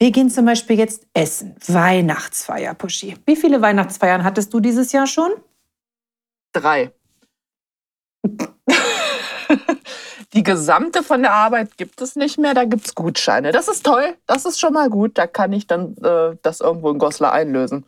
Wir 0.00 0.10
gehen 0.10 0.30
zum 0.30 0.46
Beispiel 0.46 0.76
jetzt 0.78 1.06
essen. 1.14 1.54
Weihnachtsfeier, 1.68 2.74
Puschi. 2.74 3.16
Wie 3.24 3.36
viele 3.36 3.62
Weihnachtsfeiern 3.62 4.24
hattest 4.24 4.52
du 4.52 4.58
dieses 4.58 4.90
Jahr 4.90 5.06
schon? 5.06 5.30
Drei. 6.52 6.92
Die 10.32 10.42
gesamte 10.42 11.02
von 11.02 11.22
der 11.22 11.32
Arbeit 11.32 11.76
gibt 11.76 12.00
es 12.00 12.16
nicht 12.16 12.38
mehr, 12.38 12.54
da 12.54 12.64
gibt 12.64 12.86
es 12.86 12.94
Gutscheine. 12.94 13.52
Das 13.52 13.68
ist 13.68 13.84
toll, 13.84 14.16
das 14.26 14.44
ist 14.44 14.58
schon 14.58 14.72
mal 14.72 14.88
gut. 14.88 15.18
Da 15.18 15.26
kann 15.26 15.52
ich 15.52 15.66
dann 15.66 15.96
äh, 15.98 16.36
das 16.42 16.60
irgendwo 16.60 16.90
in 16.90 16.98
Goslar 16.98 17.32
einlösen. 17.32 17.86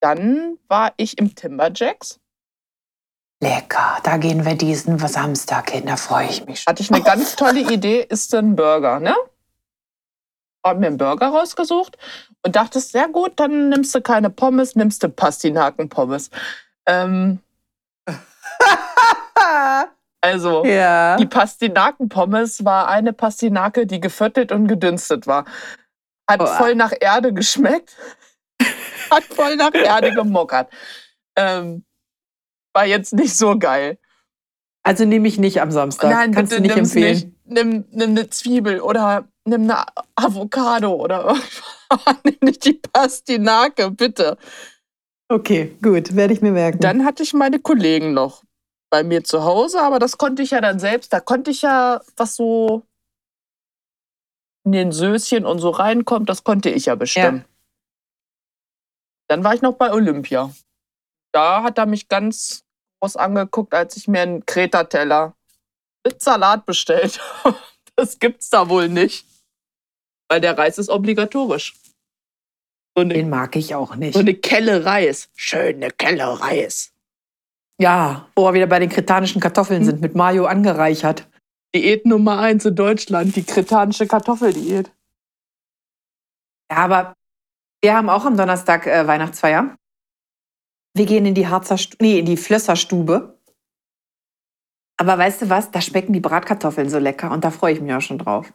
Dann 0.00 0.58
war 0.68 0.92
ich 0.96 1.18
im 1.18 1.34
Timberjacks. 1.34 2.20
Lecker, 3.40 3.98
da 4.02 4.16
gehen 4.16 4.44
wir 4.44 4.54
diesen 4.54 4.98
Samstag 4.98 5.70
hin, 5.70 5.86
da 5.86 5.96
freue 5.96 6.28
ich 6.28 6.46
mich 6.46 6.60
schon. 6.60 6.70
Hatte 6.70 6.82
ich 6.82 6.90
eine 6.90 7.02
ganz 7.02 7.36
tolle 7.36 7.60
Idee, 7.60 8.06
ist 8.08 8.34
ein 8.34 8.56
Burger, 8.56 9.00
ne? 9.00 9.14
Hab 10.64 10.78
mir 10.78 10.86
einen 10.86 10.96
Burger 10.96 11.28
rausgesucht 11.28 11.98
und 12.42 12.56
dachte, 12.56 12.80
sehr 12.80 13.08
gut, 13.08 13.32
dann 13.36 13.68
nimmst 13.68 13.94
du 13.94 14.00
keine 14.00 14.30
Pommes, 14.30 14.76
nimmst 14.76 15.02
du 15.02 15.10
Pastinaken-Pommes. 15.10 16.30
Ähm, 16.86 17.40
also, 20.24 20.64
Ja. 20.64 21.16
die 21.16 21.26
Pastinaken-Pommes 21.26 22.64
war 22.64 22.88
eine 22.88 23.12
Pastinake, 23.12 23.86
die 23.86 24.00
geviertelt 24.00 24.52
und 24.52 24.66
gedünstet 24.66 25.26
war. 25.26 25.44
Hat 26.28 26.38
Boah. 26.38 26.46
voll 26.56 26.74
nach 26.74 26.92
Erde 26.98 27.32
geschmeckt. 27.32 27.96
Hat 29.10 29.24
voll 29.24 29.56
nach 29.56 29.74
Erde 29.74 30.12
gemockert. 30.12 30.72
Ähm, 31.36 31.84
war 32.72 32.86
jetzt 32.86 33.12
nicht 33.12 33.36
so 33.36 33.58
geil. 33.58 33.98
Also 34.82 35.04
nehme 35.04 35.28
ich 35.28 35.38
nicht 35.38 35.60
am 35.60 35.70
Samstag. 35.70 36.10
Nein, 36.10 36.32
Kannst 36.32 36.50
bitte 36.50 36.62
du 36.62 36.68
nicht 36.68 36.76
empfehlen. 36.78 37.14
nicht. 37.14 37.28
Nimm, 37.46 37.84
nimm 37.90 38.10
eine 38.10 38.30
Zwiebel 38.30 38.80
oder 38.80 39.28
nimm 39.44 39.62
eine 39.62 39.84
Avocado 40.14 40.92
oder 40.94 41.24
irgendwas. 41.24 42.16
nimm 42.24 42.36
nicht 42.40 42.64
die 42.64 42.74
Pastinake, 42.74 43.90
bitte. 43.90 44.38
Okay, 45.28 45.76
gut, 45.82 46.16
werde 46.16 46.32
ich 46.34 46.40
mir 46.42 46.52
merken. 46.52 46.80
Dann 46.80 47.04
hatte 47.04 47.22
ich 47.22 47.32
meine 47.34 47.58
Kollegen 47.58 48.12
noch 48.14 48.42
bei 48.94 49.02
mir 49.02 49.24
zu 49.24 49.42
Hause, 49.42 49.82
aber 49.82 49.98
das 49.98 50.18
konnte 50.18 50.44
ich 50.44 50.52
ja 50.52 50.60
dann 50.60 50.78
selbst. 50.78 51.12
Da 51.12 51.18
konnte 51.18 51.50
ich 51.50 51.62
ja, 51.62 52.00
was 52.16 52.36
so 52.36 52.86
in 54.64 54.70
den 54.70 54.92
Söschen 54.92 55.44
und 55.46 55.58
so 55.58 55.70
reinkommt, 55.70 56.28
das 56.28 56.44
konnte 56.44 56.70
ich 56.70 56.86
ja 56.86 56.94
bestimmen. 56.94 57.44
Dann 59.28 59.42
war 59.42 59.52
ich 59.52 59.62
noch 59.62 59.74
bei 59.74 59.92
Olympia. 59.92 60.54
Da 61.32 61.64
hat 61.64 61.76
er 61.76 61.86
mich 61.86 62.06
ganz 62.06 62.64
groß 63.00 63.16
angeguckt, 63.16 63.74
als 63.74 63.96
ich 63.96 64.06
mir 64.06 64.20
einen 64.20 64.46
Kreta-Teller 64.46 65.34
mit 66.06 66.22
Salat 66.22 66.64
bestellt 66.64 67.20
habe. 67.42 67.58
Das 67.96 68.18
gibt's 68.18 68.50
da 68.50 68.68
wohl 68.68 68.88
nicht. 68.88 69.24
Weil 70.28 70.40
der 70.40 70.58
Reis 70.58 70.78
ist 70.78 70.88
obligatorisch. 70.88 71.74
So 72.96 73.02
eine, 73.02 73.14
Den 73.14 73.28
mag 73.28 73.54
ich 73.54 73.74
auch 73.74 73.94
nicht. 73.96 74.14
so 74.14 74.20
eine 74.20 74.34
Kelle 74.34 74.84
Reis. 74.84 75.30
Schöne 75.34 75.90
Kelle 75.90 76.40
Reis. 76.40 76.93
Ja, 77.80 78.28
wo 78.36 78.44
wir 78.44 78.54
wieder 78.54 78.66
bei 78.66 78.78
den 78.78 78.88
kretanischen 78.88 79.40
Kartoffeln 79.40 79.80
Hm. 79.80 79.86
sind, 79.86 80.00
mit 80.00 80.14
Mayo 80.14 80.46
angereichert. 80.46 81.28
Diät 81.74 82.06
Nummer 82.06 82.38
eins 82.38 82.64
in 82.64 82.76
Deutschland, 82.76 83.34
die 83.34 83.42
kretanische 83.42 84.06
Kartoffeldiät. 84.06 84.92
Ja, 86.70 86.78
aber 86.78 87.14
wir 87.82 87.96
haben 87.96 88.08
auch 88.08 88.24
am 88.24 88.36
Donnerstag 88.36 88.86
äh, 88.86 89.06
Weihnachtsfeier. 89.06 89.76
Wir 90.96 91.06
gehen 91.06 91.26
in 91.26 91.34
die 91.34 91.48
Harzer, 91.48 91.76
Stu 91.76 91.96
nee, 92.00 92.20
in 92.20 92.26
die 92.26 92.36
Flösserstube. 92.36 93.38
Aber 94.96 95.18
weißt 95.18 95.42
du 95.42 95.50
was? 95.50 95.72
Da 95.72 95.80
schmecken 95.80 96.12
die 96.12 96.20
Bratkartoffeln 96.20 96.88
so 96.88 96.98
lecker 96.98 97.32
und 97.32 97.44
da 97.44 97.50
freue 97.50 97.72
ich 97.74 97.80
mich 97.80 97.92
auch 97.92 98.00
schon 98.00 98.18
drauf. 98.18 98.52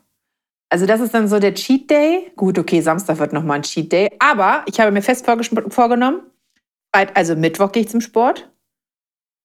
Also 0.71 0.85
das 0.85 1.01
ist 1.01 1.13
dann 1.13 1.27
so 1.27 1.39
der 1.39 1.53
Cheat 1.53 1.89
Day. 1.89 2.31
Gut, 2.37 2.57
okay, 2.57 2.79
Samstag 2.79 3.19
wird 3.19 3.33
nochmal 3.33 3.57
ein 3.57 3.63
Cheat 3.63 3.91
Day. 3.91 4.09
Aber 4.19 4.63
ich 4.67 4.79
habe 4.79 4.91
mir 4.91 5.01
fest 5.01 5.25
vorgenommen, 5.25 6.21
also 6.91 7.35
Mittwoch 7.35 7.71
gehe 7.71 7.83
ich 7.83 7.89
zum 7.89 8.01
Sport, 8.01 8.48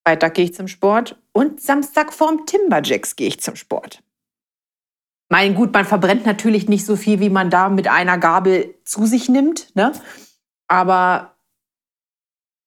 Freitag 0.06 0.34
gehe 0.34 0.44
ich 0.44 0.54
zum 0.54 0.68
Sport 0.68 1.18
und 1.32 1.60
Samstag 1.60 2.12
vorm 2.12 2.46
Timberjacks 2.46 3.16
gehe 3.16 3.28
ich 3.28 3.40
zum 3.40 3.56
Sport. 3.56 4.02
Mein 5.30 5.54
gut, 5.54 5.72
man 5.72 5.86
verbrennt 5.86 6.26
natürlich 6.26 6.68
nicht 6.68 6.84
so 6.84 6.96
viel, 6.96 7.20
wie 7.20 7.30
man 7.30 7.48
da 7.48 7.70
mit 7.70 7.88
einer 7.88 8.18
Gabel 8.18 8.74
zu 8.84 9.06
sich 9.06 9.28
nimmt. 9.28 9.74
Ne? 9.74 9.92
Aber 10.68 11.34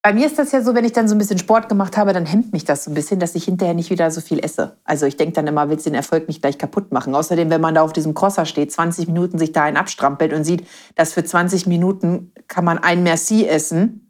bei 0.02 0.14
mir 0.14 0.26
ist 0.26 0.40
das 0.40 0.52
ja 0.52 0.62
so, 0.62 0.74
wenn 0.74 0.86
ich 0.86 0.94
dann 0.94 1.08
so 1.08 1.16
ein 1.16 1.18
bisschen 1.18 1.38
Sport 1.38 1.70
gemacht 1.70 1.98
habe, 1.98 2.14
dann 2.14 2.26
hemmt 2.26 2.54
mich 2.54 2.66
das 2.66 2.86
so 2.86 2.92
ein 2.92 2.94
bisschen, 2.94 3.20
dass 3.20 3.36
ich 3.36 3.46
hinterher 3.46 3.74
nicht 3.74 3.90
wieder 3.90 4.10
so 4.10 4.22
viel 4.22 4.40
esse. 4.40 4.78
Also 4.84 5.06
ich 5.06 5.18
denke 5.18 5.34
dann 5.34 5.48
immer, 5.48 5.70
willst 5.70 5.86
du 5.86 5.92
den 5.92 5.96
Erfolg 5.96 6.28
nicht 6.28 6.42
gleich 6.42 6.58
kaputt 6.58 6.92
machen. 6.92 7.14
Außerdem, 7.14 7.50
wenn 7.50 7.62
man 7.62 7.76
da 7.76 7.84
auf 7.84 7.94
diesem 7.94 8.14
Crosser 8.14 8.46
steht, 8.46 8.72
20 8.72 9.08
Minuten 9.08 9.38
sich 9.38 9.52
da 9.52 9.64
einen 9.64 9.78
abstrampelt 9.78 10.34
und 10.34 10.44
sieht, 10.44 10.66
dass 10.96 11.14
für 11.14 11.24
20 11.24 11.68
Minuten 11.68 12.32
kann 12.48 12.66
man 12.66 12.80
ein 12.80 13.04
Merci 13.04 13.46
essen, 13.46 14.07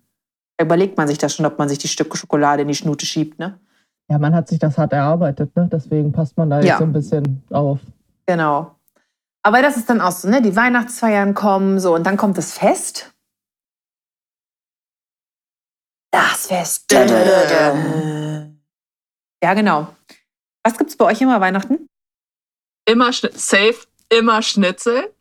überlegt 0.62 0.98
man 0.98 1.08
sich 1.08 1.18
das 1.18 1.36
schon, 1.36 1.46
ob 1.46 1.58
man 1.60 1.70
sich 1.70 1.78
die 1.78 1.88
Stücke 1.88 2.18
Schokolade 2.18 2.62
in 2.64 2.68
die 2.68 2.76
Schnute 2.76 3.06
schiebt. 3.06 3.38
Ne? 3.40 3.60
Ja, 4.10 4.18
man 4.18 4.34
hat 4.34 4.48
sich 4.48 4.60
das 4.60 4.78
hart 4.78 4.94
erarbeitet, 4.94 5.56
ne? 5.56 5.70
Deswegen 5.72 6.12
passt 6.12 6.38
man 6.38 6.50
da 6.50 6.58
jetzt 6.58 6.68
Ja. 6.68 6.78
so 6.78 6.84
ein 6.86 6.94
bisschen 6.94 7.44
auf. 7.50 7.80
Genau. 8.26 8.76
Aber 9.44 9.62
das 9.62 9.78
ist 9.78 9.90
dann 9.90 10.02
auch 10.02 10.12
so, 10.12 10.30
ne? 10.30 10.42
Die 10.42 10.56
Weihnachtsfeiern 10.56 11.34
kommen 11.34 11.80
so 11.80 11.94
und 11.96 12.04
dann 12.06 12.18
kommt 12.18 12.38
das 12.38 12.54
Fest. 12.58 13.14
Das 16.12 16.48
Fest. 16.48 16.92
Ja, 19.44 19.54
genau. 19.54 19.88
Was 20.64 20.78
gibt's 20.78 20.98
bei 20.98 21.06
euch 21.06 21.22
immer 21.22 21.40
Weihnachten? 21.42 21.88
Immer 22.86 23.12
safe, 23.14 23.86
immer 24.10 24.42
Schnitzel, 24.42 25.14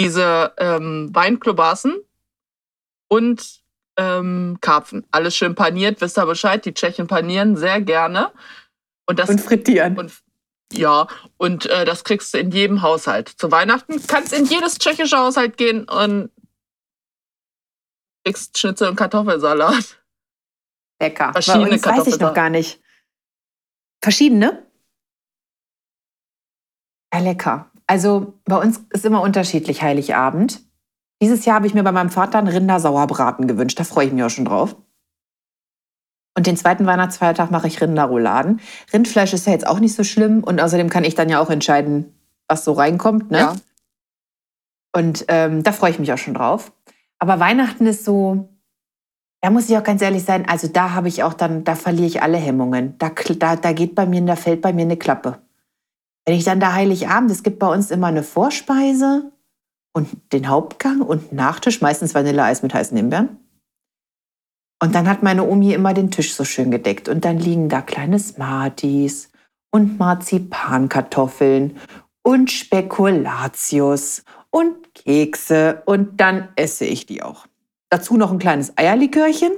diese 0.00 0.52
ähm, 0.58 1.10
Weinklobassen 1.12 1.94
und 3.08 3.63
ähm, 3.96 4.58
Karpfen. 4.60 5.06
Alles 5.10 5.36
schön 5.36 5.54
paniert, 5.54 6.00
wisst 6.00 6.18
ihr 6.18 6.26
Bescheid, 6.26 6.64
die 6.64 6.74
Tschechen 6.74 7.06
panieren 7.06 7.56
sehr 7.56 7.80
gerne. 7.80 8.32
Und 9.06 9.18
das 9.18 9.28
Und 9.28 9.40
frittieren. 9.40 9.98
und 9.98 10.12
ja, 10.72 11.06
und 11.36 11.66
äh, 11.66 11.84
das 11.84 12.04
kriegst 12.04 12.34
du 12.34 12.38
in 12.38 12.50
jedem 12.50 12.82
Haushalt. 12.82 13.28
Zu 13.28 13.50
Weihnachten 13.52 14.04
kannst 14.06 14.32
in 14.32 14.46
jedes 14.46 14.78
tschechische 14.78 15.16
Haushalt 15.16 15.56
gehen 15.56 15.88
und 15.88 16.30
kriegst 18.24 18.58
Schnitzel 18.58 18.88
und 18.88 18.96
Kartoffelsalat. 18.96 20.02
Lecker. 21.00 21.32
Verschiedene 21.32 21.66
bei 21.66 21.72
uns 21.74 21.86
weiß 21.86 22.06
ich 22.06 22.18
noch 22.18 22.34
gar 22.34 22.50
nicht. 22.50 22.80
Verschiedene? 24.02 24.66
Ja, 27.12 27.20
lecker. 27.20 27.70
Also 27.86 28.40
bei 28.44 28.56
uns 28.56 28.80
ist 28.90 29.04
immer 29.04 29.20
unterschiedlich 29.22 29.82
Heiligabend. 29.82 30.62
Dieses 31.22 31.44
Jahr 31.44 31.56
habe 31.56 31.66
ich 31.66 31.74
mir 31.74 31.82
bei 31.82 31.92
meinem 31.92 32.10
Vater 32.10 32.38
einen 32.38 32.48
Rindersauerbraten 32.48 33.46
gewünscht. 33.46 33.78
Da 33.78 33.84
freue 33.84 34.06
ich 34.06 34.12
mich 34.12 34.22
auch 34.22 34.30
schon 34.30 34.44
drauf. 34.44 34.76
Und 36.36 36.46
den 36.46 36.56
zweiten 36.56 36.84
Weihnachtsfeiertag 36.84 37.50
mache 37.50 37.68
ich 37.68 37.80
Rinderrouladen. 37.80 38.60
Rindfleisch 38.92 39.32
ist 39.32 39.46
ja 39.46 39.52
jetzt 39.52 39.66
auch 39.66 39.78
nicht 39.78 39.94
so 39.94 40.02
schlimm 40.02 40.42
und 40.42 40.60
außerdem 40.60 40.90
kann 40.90 41.04
ich 41.04 41.14
dann 41.14 41.28
ja 41.28 41.40
auch 41.40 41.50
entscheiden, 41.50 42.12
was 42.48 42.64
so 42.64 42.72
reinkommt. 42.72 43.30
Ne? 43.30 43.38
Ja. 43.38 43.54
Und 44.92 45.24
ähm, 45.28 45.62
da 45.62 45.72
freue 45.72 45.90
ich 45.90 45.98
mich 45.98 46.12
auch 46.12 46.18
schon 46.18 46.34
drauf. 46.34 46.72
Aber 47.20 47.38
Weihnachten 47.38 47.86
ist 47.86 48.04
so, 48.04 48.48
da 49.40 49.50
muss 49.50 49.68
ich 49.68 49.76
auch 49.76 49.84
ganz 49.84 50.02
ehrlich 50.02 50.24
sein, 50.24 50.48
also 50.48 50.66
da 50.68 50.92
habe 50.92 51.08
ich 51.08 51.22
auch 51.22 51.34
dann, 51.34 51.64
da 51.64 51.76
verliere 51.76 52.06
ich 52.06 52.22
alle 52.22 52.38
Hemmungen. 52.38 52.98
Da, 52.98 53.10
da, 53.38 53.56
da 53.56 53.72
geht 53.72 53.94
bei 53.94 54.06
mir, 54.06 54.20
da 54.22 54.36
fällt 54.36 54.60
bei 54.60 54.72
mir 54.72 54.82
eine 54.82 54.96
Klappe. 54.96 55.38
Wenn 56.26 56.34
ich 56.34 56.44
dann 56.44 56.60
da 56.60 56.72
Heiligabend, 56.72 57.30
es 57.30 57.42
gibt 57.42 57.58
bei 57.58 57.68
uns 57.68 57.90
immer 57.90 58.08
eine 58.08 58.22
Vorspeise 58.22 59.30
und 59.94 60.32
den 60.32 60.48
Hauptgang 60.48 61.00
und 61.00 61.32
Nachtisch, 61.32 61.80
meistens 61.80 62.14
Vanilleeis 62.14 62.62
mit 62.62 62.74
heißen 62.74 62.96
Himbeeren. 62.96 63.38
Und 64.82 64.94
dann 64.94 65.08
hat 65.08 65.22
meine 65.22 65.48
Omi 65.48 65.72
immer 65.72 65.94
den 65.94 66.10
Tisch 66.10 66.34
so 66.34 66.44
schön 66.44 66.70
gedeckt. 66.70 67.08
Und 67.08 67.24
dann 67.24 67.38
liegen 67.38 67.68
da 67.68 67.80
kleine 67.80 68.18
Smarties 68.18 69.30
und 69.70 69.98
Marzipankartoffeln 69.98 71.78
und 72.22 72.50
Spekulatius 72.50 74.24
und 74.50 74.94
Kekse. 74.94 75.82
Und 75.86 76.20
dann 76.20 76.48
esse 76.56 76.84
ich 76.84 77.06
die 77.06 77.22
auch. 77.22 77.46
Dazu 77.88 78.16
noch 78.16 78.32
ein 78.32 78.38
kleines 78.38 78.76
Eierlikörchen. 78.76 79.52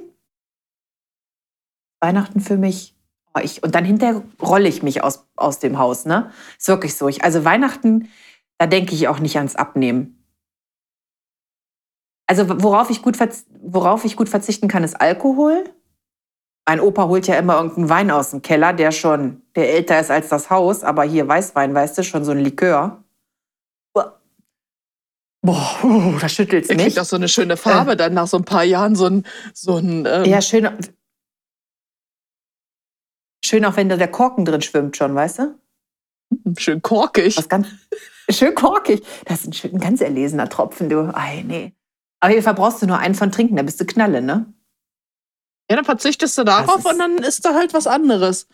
Weihnachten 2.00 2.40
für 2.40 2.58
mich. 2.58 2.94
Oh, 3.34 3.40
ich, 3.42 3.62
und 3.62 3.74
dann 3.74 3.84
hinterher 3.84 4.22
rolle 4.40 4.68
ich 4.68 4.82
mich 4.82 5.02
aus, 5.02 5.26
aus 5.34 5.58
dem 5.58 5.78
Haus. 5.78 6.04
Ne? 6.04 6.30
Ist 6.58 6.68
wirklich 6.68 6.94
so. 6.94 7.08
Ich, 7.08 7.24
also 7.24 7.44
Weihnachten, 7.44 8.10
da 8.58 8.66
denke 8.66 8.94
ich 8.94 9.08
auch 9.08 9.18
nicht 9.18 9.38
ans 9.38 9.56
Abnehmen. 9.56 10.15
Also 12.26 12.62
worauf 12.62 12.90
ich, 12.90 13.02
gut 13.02 13.16
worauf 13.62 14.04
ich 14.04 14.16
gut 14.16 14.28
verzichten 14.28 14.68
kann, 14.68 14.84
ist 14.84 15.00
Alkohol. 15.00 15.64
Mein 16.68 16.80
Opa 16.80 17.06
holt 17.06 17.28
ja 17.28 17.38
immer 17.38 17.54
irgendeinen 17.56 17.88
Wein 17.88 18.10
aus 18.10 18.30
dem 18.30 18.42
Keller, 18.42 18.72
der 18.72 18.90
schon, 18.90 19.42
der 19.54 19.72
älter 19.72 20.00
ist 20.00 20.10
als 20.10 20.28
das 20.28 20.50
Haus, 20.50 20.82
aber 20.82 21.04
hier 21.04 21.28
Weißwein, 21.28 21.72
weißt 21.72 21.98
du, 21.98 22.02
schon 22.02 22.24
so 22.24 22.32
ein 22.32 22.40
Likör. 22.40 23.04
Boah, 23.94 24.18
Boah, 25.42 26.18
da 26.20 26.28
schüttelt's 26.28 26.68
mich. 26.68 26.78
kriegt 26.78 26.98
auch 26.98 27.04
so 27.04 27.14
eine 27.14 27.28
schöne 27.28 27.56
Farbe 27.56 27.96
dann 27.96 28.14
nach 28.14 28.26
so 28.26 28.36
ein 28.38 28.44
paar 28.44 28.64
Jahren, 28.64 28.96
so 28.96 29.06
ein, 29.06 29.24
so 29.54 29.76
ein 29.76 30.04
ähm, 30.06 30.24
Ja, 30.24 30.42
schön. 30.42 30.68
Schön 33.44 33.64
auch, 33.64 33.76
wenn 33.76 33.88
da 33.88 33.96
der 33.96 34.10
Korken 34.10 34.44
drin 34.44 34.62
schwimmt 34.62 34.96
schon, 34.96 35.14
weißt 35.14 35.38
du? 35.38 35.54
schön 36.58 36.82
korkig. 36.82 37.36
Was 37.36 37.48
ganz 37.48 37.68
schön 38.28 38.56
korkig. 38.56 39.04
Das 39.24 39.42
ist 39.42 39.46
ein, 39.46 39.52
schön, 39.52 39.74
ein 39.74 39.80
ganz 39.80 40.00
erlesener 40.00 40.48
Tropfen, 40.48 40.88
du. 40.88 41.14
Ei, 41.14 41.44
nee. 41.46 41.75
Aber 42.20 42.32
hier 42.32 42.42
verbrauchst 42.42 42.82
du 42.82 42.86
nur 42.86 42.98
einen 42.98 43.14
von 43.14 43.30
trinken, 43.30 43.56
da 43.56 43.62
bist 43.62 43.80
du 43.80 43.84
Knalle, 43.84 44.22
ne? 44.22 44.52
Ja, 45.70 45.76
dann 45.76 45.84
verzichtest 45.84 46.38
du 46.38 46.44
darauf 46.44 46.84
und 46.84 46.98
dann 46.98 47.18
ist 47.18 47.44
da 47.44 47.54
halt 47.54 47.74
was 47.74 47.86
anderes. 47.86 48.46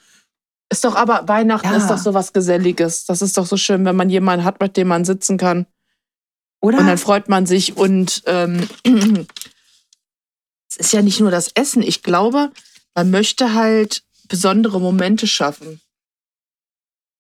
Ist 0.71 0.85
doch 0.85 0.95
aber 0.95 1.29
Weihnachten 1.29 1.69
Ja. 1.69 1.77
ist 1.77 1.89
doch 1.89 1.99
so 1.99 2.15
was 2.15 2.33
Geselliges. 2.33 3.05
Das 3.05 3.21
ist 3.21 3.37
doch 3.37 3.45
so 3.45 3.59
schön, 3.59 3.85
wenn 3.85 3.97
man 3.97 4.09
jemanden 4.09 4.45
hat, 4.45 4.61
mit 4.61 4.77
dem 4.79 4.89
man 4.89 5.05
sitzen 5.05 5.37
kann. 5.37 5.67
Oder? 6.63 6.79
Und 6.79 6.87
dann 6.87 6.97
freut 6.97 7.29
man 7.29 7.45
sich 7.45 7.77
und 7.77 8.23
ähm, 8.27 8.69
es 10.71 10.77
ist 10.77 10.93
ja 10.93 11.03
nicht 11.03 11.21
nur 11.21 11.31
das 11.31 11.49
Essen. 11.55 11.83
Ich 11.83 12.03
glaube, 12.03 12.51
man 12.95 13.11
möchte 13.11 13.53
halt 13.53 14.03
besondere 14.29 14.81
Momente 14.81 15.27
schaffen. 15.27 15.81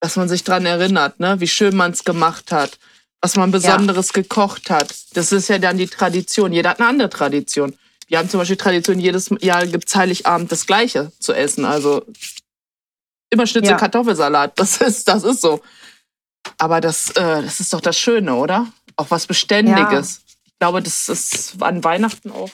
Dass 0.01 0.17
man 0.17 0.29
sich 0.29 0.45
dran 0.45 0.65
erinnert, 0.65 1.21
ne? 1.21 1.39
wie 1.41 1.49
schön 1.49 1.77
man 1.77 1.91
es 1.91 2.05
gemacht 2.05 2.51
hat, 2.53 2.79
was 3.23 3.37
man 3.37 3.53
Besonderes 3.53 4.13
gekocht 4.13 4.69
hat. 4.69 4.95
Das 5.15 5.31
ist 5.33 5.49
ja 5.49 5.59
dann 5.59 5.79
die 5.79 5.87
Tradition. 5.87 6.53
Jeder 6.53 6.71
hat 6.71 6.81
eine 6.81 6.89
andere 6.89 7.09
Tradition. 7.09 7.75
Wir 8.09 8.19
haben 8.19 8.29
zum 8.29 8.41
Beispiel 8.41 8.57
Tradition, 8.57 8.99
jedes 8.99 9.31
Jahr 9.41 9.65
gibt 9.67 9.89
es 9.89 9.95
Heiligabend 9.95 10.51
das 10.51 10.67
Gleiche 10.67 11.13
zu 11.21 11.33
essen. 11.33 11.65
Also 11.65 12.05
immer 13.31 13.47
Schnitzel, 13.47 13.71
Ja. 13.71 13.77
Kartoffelsalat. 13.77 14.53
Das 14.59 14.79
ist, 14.79 15.07
das 15.09 15.23
ist 15.23 15.41
so. 15.41 15.63
Aber 16.59 16.81
das, 16.81 17.11
äh, 17.11 17.43
das 17.43 17.61
ist 17.61 17.73
doch 17.73 17.81
das 17.81 17.97
Schöne, 17.97 18.35
oder? 18.35 18.67
Auch 18.97 19.11
was 19.11 19.27
Beständiges. 19.29 20.23
Ich 20.45 20.59
glaube, 20.59 20.83
das 20.83 21.09
ist 21.09 21.63
an 21.63 21.83
Weihnachten 21.85 22.31
auch 22.33 22.51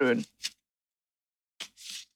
schön. 0.00 0.24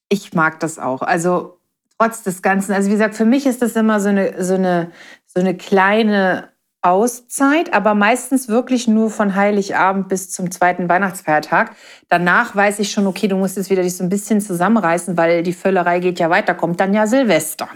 ich 0.09 0.33
mag 0.33 0.61
das 0.61 0.79
auch. 0.79 1.03
Also 1.03 1.59
trotz 1.99 2.23
des 2.23 2.41
Ganzen, 2.41 2.73
also 2.73 2.89
wie 2.89 2.93
gesagt, 2.93 3.17
für 3.17 3.25
mich 3.25 3.47
ist 3.47 3.63
das 3.63 3.75
immer 3.77 4.01
so 4.01 4.09
eine, 4.09 4.43
so 4.43 4.55
eine, 4.55 4.93
so 5.27 5.41
eine 5.41 5.57
kleine 5.57 6.51
Auszeit, 6.83 7.75
aber 7.75 7.95
meistens 7.95 8.49
wirklich 8.49 8.89
nur 8.89 9.11
von 9.11 9.35
Heiligabend 9.35 10.09
bis 10.09 10.31
zum 10.31 10.51
zweiten 10.51 10.89
Weihnachtsfeiertag. 10.89 11.77
Danach 12.09 12.57
weiß 12.57 12.79
ich 12.79 12.91
schon, 12.91 13.07
okay, 13.07 13.29
du 13.29 13.37
musst 13.37 13.57
jetzt 13.57 13.71
wieder 13.71 13.83
dich 13.83 13.97
so 13.97 14.05
ein 14.05 14.09
bisschen 14.09 14.41
zusammenreißen, 14.41 15.17
weil 15.17 15.43
die 15.43 15.53
Völlerei 15.53 16.01
geht 16.01 16.19
ja 16.19 16.31
weiter, 16.31 16.55
kommt 16.55 16.81
dann 16.81 16.95
ja 16.95 17.07
Silvester. 17.07 17.69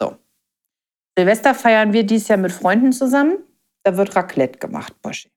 So. 0.00 0.16
Silvester 1.16 1.54
feiern 1.54 1.92
wir 1.92 2.04
dieses 2.04 2.28
Jahr 2.28 2.38
mit 2.38 2.52
Freunden 2.52 2.92
zusammen. 2.92 3.38
Da 3.84 3.96
wird 3.96 4.16
Raclette 4.16 4.58
gemacht, 4.58 5.00
Boschi. 5.00 5.30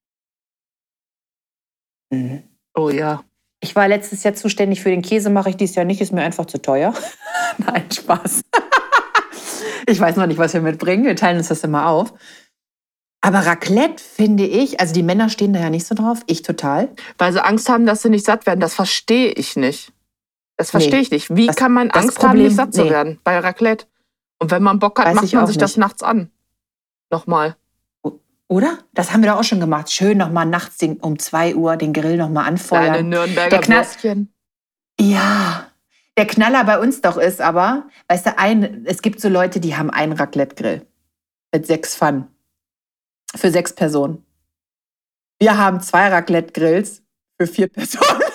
Mhm. 2.12 2.44
Oh 2.76 2.90
ja. 2.90 3.24
Ich 3.60 3.76
war 3.76 3.88
letztes 3.88 4.24
Jahr 4.24 4.34
zuständig 4.34 4.82
für 4.82 4.90
den 4.90 5.02
Käse, 5.02 5.30
mache 5.30 5.50
ich 5.50 5.58
dieses 5.58 5.76
Jahr 5.76 5.86
nicht, 5.86 6.02
ist 6.02 6.12
mir 6.12 6.24
einfach 6.24 6.46
zu 6.46 6.62
teuer. 6.62 6.94
Nein, 7.60 7.90
Spaß. 7.90 8.42
Ich 9.88 10.00
weiß 10.00 10.16
noch 10.16 10.26
nicht, 10.28 10.38
was 10.38 10.54
wir 10.54 10.62
mitbringen. 10.62 11.06
Wir 11.06 11.16
teilen 11.16 11.38
uns 11.38 11.48
das 11.50 11.64
immer 11.64 11.88
auf. 11.88 12.14
Aber 13.22 13.40
Raclette 13.46 14.04
finde 14.04 14.46
ich, 14.46 14.80
also 14.82 14.94
die 14.94 15.04
Männer 15.04 15.30
stehen 15.30 15.54
da 15.54 15.60
ja 15.62 15.70
nicht 15.70 15.88
so 15.88 15.96
drauf, 15.96 16.22
ich 16.28 16.42
total. 16.42 16.90
Weil 17.18 17.32
sie 17.32 17.44
Angst 17.44 17.70
haben, 17.70 17.86
dass 17.86 18.02
sie 18.02 18.10
nicht 18.10 18.26
satt 18.26 18.46
werden. 18.46 18.60
Das 18.60 18.74
verstehe 18.76 19.32
ich 19.32 19.56
nicht. 19.56 19.94
Das 20.58 20.68
Nee. 20.68 20.72
verstehe 20.72 21.00
ich 21.00 21.10
nicht. 21.12 21.34
Wie 21.36 21.48
Das- 21.48 21.56
kann 21.56 21.72
man 21.72 21.90
das 21.90 22.04
Angst 22.04 22.18
haben, 22.20 22.28
Problem- 22.32 22.48
nicht 22.48 22.56
satt 22.58 22.74
zu 22.74 22.84
nee. 22.84 22.90
werden 22.90 23.20
bei 23.24 23.40
Raclette? 23.40 23.86
Und 24.40 24.52
wenn 24.52 24.62
man 24.62 24.80
Bock 24.80 25.00
hat, 25.00 25.06
Weiß 25.08 25.16
macht 25.16 25.34
man 25.34 25.48
sich 25.48 25.58
das 25.58 25.72
nicht. 25.72 25.78
nachts 25.78 26.04
an. 26.04 26.30
Nochmal. 27.12 27.56
Oder? 28.50 28.78
Das 28.94 29.12
haben 29.14 29.24
wir 29.24 29.32
doch 29.32 29.40
auch 29.40 29.44
schon 29.46 29.62
gemacht. 29.62 29.90
Schön 29.92 30.18
nochmal 30.18 30.46
nachts 30.46 30.78
den, 30.78 30.98
um 30.98 31.18
2 31.18 31.56
Uhr 31.56 31.78
den 31.78 31.94
Grill 31.94 32.18
nochmal 32.18 32.46
anfeuern. 32.48 33.08
Nürnberger 33.08 33.50
Der 33.50 33.62
Knall- 33.62 33.86
Würstchen. 33.86 34.34
Ja. 35.00 35.68
Der 36.18 36.28
Knaller 36.28 36.64
bei 36.64 36.80
uns 36.80 37.02
doch 37.02 37.18
ist 37.18 37.42
aber, 37.42 37.90
weißt 38.08 38.28
du, 38.28 38.38
ein, 38.38 38.86
es 38.86 39.02
gibt 39.02 39.20
so 39.20 39.30
Leute, 39.30 39.60
die 39.60 39.76
haben 39.76 39.90
einen 39.90 40.14
Raclette-Grill 40.14 40.86
mit 41.54 41.66
sechs 41.66 41.96
Pfannen. 41.96 42.28
Für 43.36 43.50
sechs 43.50 43.74
Personen. 43.74 44.24
Wir 45.40 45.58
haben 45.58 45.82
zwei 45.82 46.10
Raclette-Grills 46.10 47.02
für 47.40 47.48
vier 47.48 47.68
Personen. 47.70 48.33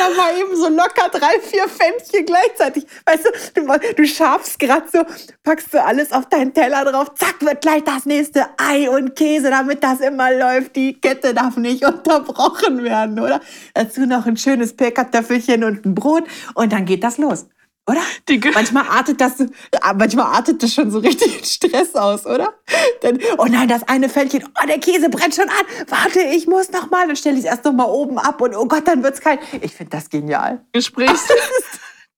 Da 0.00 0.06
hat 0.06 0.12
jeder 0.12 0.22
mal 0.22 0.40
eben 0.40 0.56
so 0.56 0.68
locker 0.68 1.10
drei, 1.10 1.38
vier 1.40 1.68
Pfännchen 1.68 2.24
gleichzeitig. 2.24 2.86
Weißt 3.04 3.26
du, 3.54 3.60
du, 3.60 3.94
du 3.96 4.06
schabst 4.06 4.58
gerade 4.58 4.86
so, 4.90 5.04
packst 5.42 5.74
du 5.74 5.82
alles 5.82 6.12
auf 6.12 6.26
deinen 6.28 6.54
Teller 6.54 6.84
drauf, 6.84 7.14
zack, 7.14 7.40
wird 7.40 7.60
gleich 7.60 7.84
das 7.84 8.06
nächste 8.06 8.46
Ei 8.56 8.88
und 8.88 9.14
Käse, 9.14 9.50
damit 9.50 9.82
das 9.84 10.00
immer 10.00 10.32
läuft. 10.32 10.76
Die 10.76 10.98
Kette 10.98 11.34
darf 11.34 11.56
nicht 11.56 11.84
unterbrochen 11.84 12.82
werden, 12.82 13.20
oder? 13.20 13.40
Dazu 13.74 14.06
noch 14.06 14.26
ein 14.26 14.36
schönes 14.36 14.74
Pellkartoffelchen 14.74 15.64
und 15.64 15.84
ein 15.84 15.94
Brot 15.94 16.24
und 16.54 16.72
dann 16.72 16.86
geht 16.86 17.04
das 17.04 17.18
los, 17.18 17.46
oder? 17.90 18.50
Manchmal 18.54 18.86
artet 18.88 19.20
das, 19.20 19.32
ah, 19.80 19.92
manchmal 19.92 20.26
artet 20.26 20.62
das 20.62 20.74
schon 20.74 20.90
so 20.90 20.98
richtig 20.98 21.44
Stress 21.44 21.94
aus, 21.94 22.26
oder? 22.26 22.54
Dann, 23.02 23.18
oh 23.38 23.46
nein, 23.46 23.68
das 23.68 23.86
eine 23.88 24.08
Fällchen, 24.08 24.44
oh, 24.44 24.66
der 24.66 24.78
Käse 24.78 25.08
brennt 25.08 25.34
schon 25.34 25.48
an. 25.48 25.86
Warte, 25.88 26.20
ich 26.20 26.46
muss 26.46 26.70
noch 26.70 26.90
mal. 26.90 27.06
Dann 27.06 27.16
stelle 27.16 27.36
ich 27.36 27.44
es 27.44 27.50
erst 27.50 27.64
noch 27.64 27.72
mal 27.72 27.84
oben 27.84 28.18
ab 28.18 28.40
und 28.40 28.54
oh 28.54 28.66
Gott, 28.66 28.86
dann 28.86 29.02
wird's 29.02 29.20
kalt. 29.20 29.40
Ich 29.60 29.72
finde 29.72 29.90
das 29.90 30.08
genial. 30.08 30.64
Gesprächs 30.72 31.26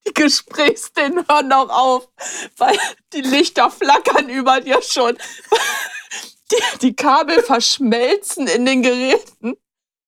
die 0.07 0.15
Gesprächsszenen 0.15 1.25
hören 1.29 1.49
noch 1.49 1.69
auf, 1.69 2.09
weil 2.57 2.77
die 3.13 3.21
Lichter 3.21 3.71
flackern 3.71 4.29
über 4.29 4.61
dir 4.61 4.83
schon. 4.83 5.17
Die, 6.51 6.79
die 6.81 6.95
Kabel 6.95 7.43
verschmelzen 7.43 8.47
in 8.47 8.67
den 8.67 8.83
Geräten. 8.83 9.55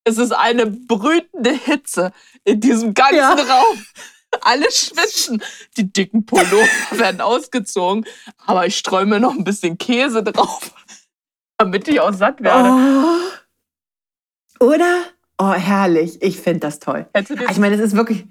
Es 0.04 0.18
ist 0.18 0.32
eine 0.32 0.66
brütende 0.66 1.52
Hitze 1.52 2.12
in 2.44 2.60
diesem 2.60 2.92
ganzen 2.92 3.16
Ja. 3.16 3.32
Raum. 3.32 3.86
Alle 4.42 4.70
schwitzen. 4.70 5.42
Die 5.76 5.92
dicken 5.92 6.26
Pullover 6.26 6.66
werden 6.92 7.20
ausgezogen. 7.20 8.04
Aber 8.46 8.66
ich 8.66 8.76
streue 8.76 9.06
mir 9.06 9.20
noch 9.20 9.32
ein 9.32 9.44
bisschen 9.44 9.78
Käse 9.78 10.22
drauf, 10.22 10.72
damit 11.58 11.88
ich 11.88 12.00
auch 12.00 12.12
satt 12.12 12.42
werde. 12.42 12.70
Oh. 14.60 14.66
Oder? 14.66 15.04
Oh, 15.38 15.52
herrlich. 15.52 16.22
Ich 16.22 16.38
finde 16.40 16.60
das 16.60 16.78
toll. 16.78 17.06
Ich 17.50 17.58
meine, 17.58 17.76
das 17.76 17.86
ist 17.86 17.96
wirklich. 17.96 18.26